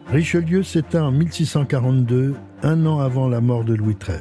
Richelieu 0.08 0.62
s'éteint 0.62 1.04
en 1.04 1.12
1642, 1.12 2.34
un 2.62 2.84
an 2.84 3.00
avant 3.00 3.26
la 3.26 3.40
mort 3.40 3.64
de 3.64 3.72
Louis 3.72 3.96
XIII. 3.98 4.18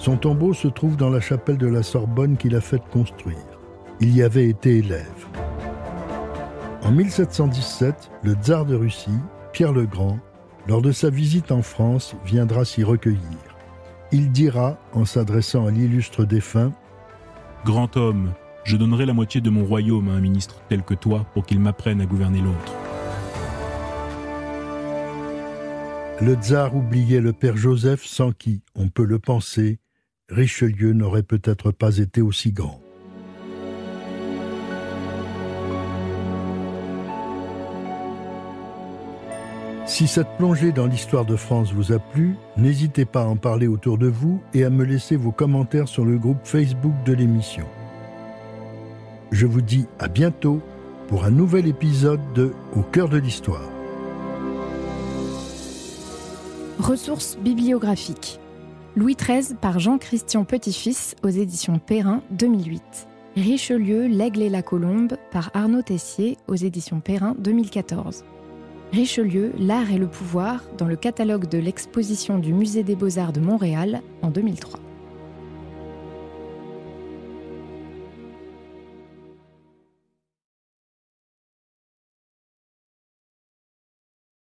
Son 0.00 0.16
tombeau 0.16 0.54
se 0.54 0.66
trouve 0.66 0.96
dans 0.96 1.08
la 1.08 1.20
chapelle 1.20 1.56
de 1.56 1.68
la 1.68 1.84
Sorbonne 1.84 2.36
qu'il 2.36 2.56
a 2.56 2.60
fait 2.60 2.82
construire. 2.90 3.36
Il 4.00 4.12
y 4.16 4.24
avait 4.24 4.48
été 4.48 4.78
élève. 4.78 5.26
En 6.82 6.90
1717, 6.90 8.10
le 8.24 8.32
tsar 8.34 8.66
de 8.66 8.74
Russie, 8.74 9.20
Pierre 9.52 9.72
le 9.72 9.86
Grand, 9.86 10.18
lors 10.66 10.82
de 10.82 10.90
sa 10.90 11.10
visite 11.10 11.52
en 11.52 11.62
France, 11.62 12.16
viendra 12.24 12.64
s'y 12.64 12.82
recueillir. 12.82 13.20
Il 14.10 14.32
dira, 14.32 14.80
en 14.94 15.04
s'adressant 15.04 15.64
à 15.64 15.70
l'illustre 15.70 16.24
défunt, 16.24 16.72
Grand 17.64 17.96
homme, 17.96 18.32
je 18.66 18.76
donnerai 18.76 19.06
la 19.06 19.12
moitié 19.12 19.40
de 19.40 19.48
mon 19.48 19.64
royaume 19.64 20.08
à 20.08 20.12
un 20.12 20.20
ministre 20.20 20.60
tel 20.68 20.82
que 20.82 20.94
toi 20.94 21.24
pour 21.32 21.46
qu'il 21.46 21.60
m'apprenne 21.60 22.00
à 22.00 22.06
gouverner 22.06 22.40
l'autre. 22.40 22.74
Le 26.20 26.34
tsar 26.34 26.74
oubliait 26.74 27.20
le 27.20 27.32
père 27.32 27.56
Joseph 27.56 28.04
sans 28.04 28.32
qui, 28.32 28.62
on 28.74 28.88
peut 28.88 29.04
le 29.04 29.20
penser, 29.20 29.78
Richelieu 30.28 30.92
n'aurait 30.92 31.22
peut-être 31.22 31.70
pas 31.70 31.98
été 31.98 32.20
aussi 32.20 32.50
grand. 32.50 32.80
Si 39.86 40.08
cette 40.08 40.36
plongée 40.38 40.72
dans 40.72 40.86
l'histoire 40.86 41.24
de 41.24 41.36
France 41.36 41.72
vous 41.72 41.92
a 41.92 42.00
plu, 42.00 42.34
n'hésitez 42.56 43.04
pas 43.04 43.22
à 43.22 43.26
en 43.26 43.36
parler 43.36 43.68
autour 43.68 43.96
de 43.98 44.08
vous 44.08 44.42
et 44.52 44.64
à 44.64 44.70
me 44.70 44.84
laisser 44.84 45.14
vos 45.14 45.30
commentaires 45.30 45.86
sur 45.86 46.04
le 46.04 46.18
groupe 46.18 46.40
Facebook 46.42 46.94
de 47.04 47.12
l'émission. 47.12 47.66
Je 49.32 49.46
vous 49.46 49.60
dis 49.60 49.86
à 49.98 50.06
bientôt 50.06 50.60
pour 51.08 51.24
un 51.24 51.30
nouvel 51.30 51.66
épisode 51.66 52.20
de 52.34 52.52
Au 52.76 52.82
cœur 52.82 53.08
de 53.08 53.18
l'histoire. 53.18 53.68
Ressources 56.78 57.36
bibliographiques. 57.38 58.38
Louis 58.94 59.16
XIII 59.16 59.56
par 59.60 59.80
Jean-Christian 59.80 60.44
Petit-Fils 60.44 61.16
aux 61.24 61.28
éditions 61.28 61.80
Perrin 61.80 62.22
2008. 62.30 63.08
Richelieu, 63.36 64.06
l'Aigle 64.06 64.42
et 64.42 64.48
la 64.48 64.62
Colombe 64.62 65.16
par 65.32 65.50
Arnaud 65.54 65.82
Tessier 65.82 66.38
aux 66.46 66.54
éditions 66.54 67.00
Perrin 67.00 67.34
2014. 67.38 68.24
Richelieu, 68.92 69.52
l'art 69.58 69.90
et 69.90 69.98
le 69.98 70.06
pouvoir 70.06 70.62
dans 70.78 70.86
le 70.86 70.96
catalogue 70.96 71.48
de 71.48 71.58
l'exposition 71.58 72.38
du 72.38 72.52
Musée 72.52 72.84
des 72.84 72.94
beaux-arts 72.94 73.32
de 73.32 73.40
Montréal 73.40 74.02
en 74.22 74.30
2003. 74.30 74.78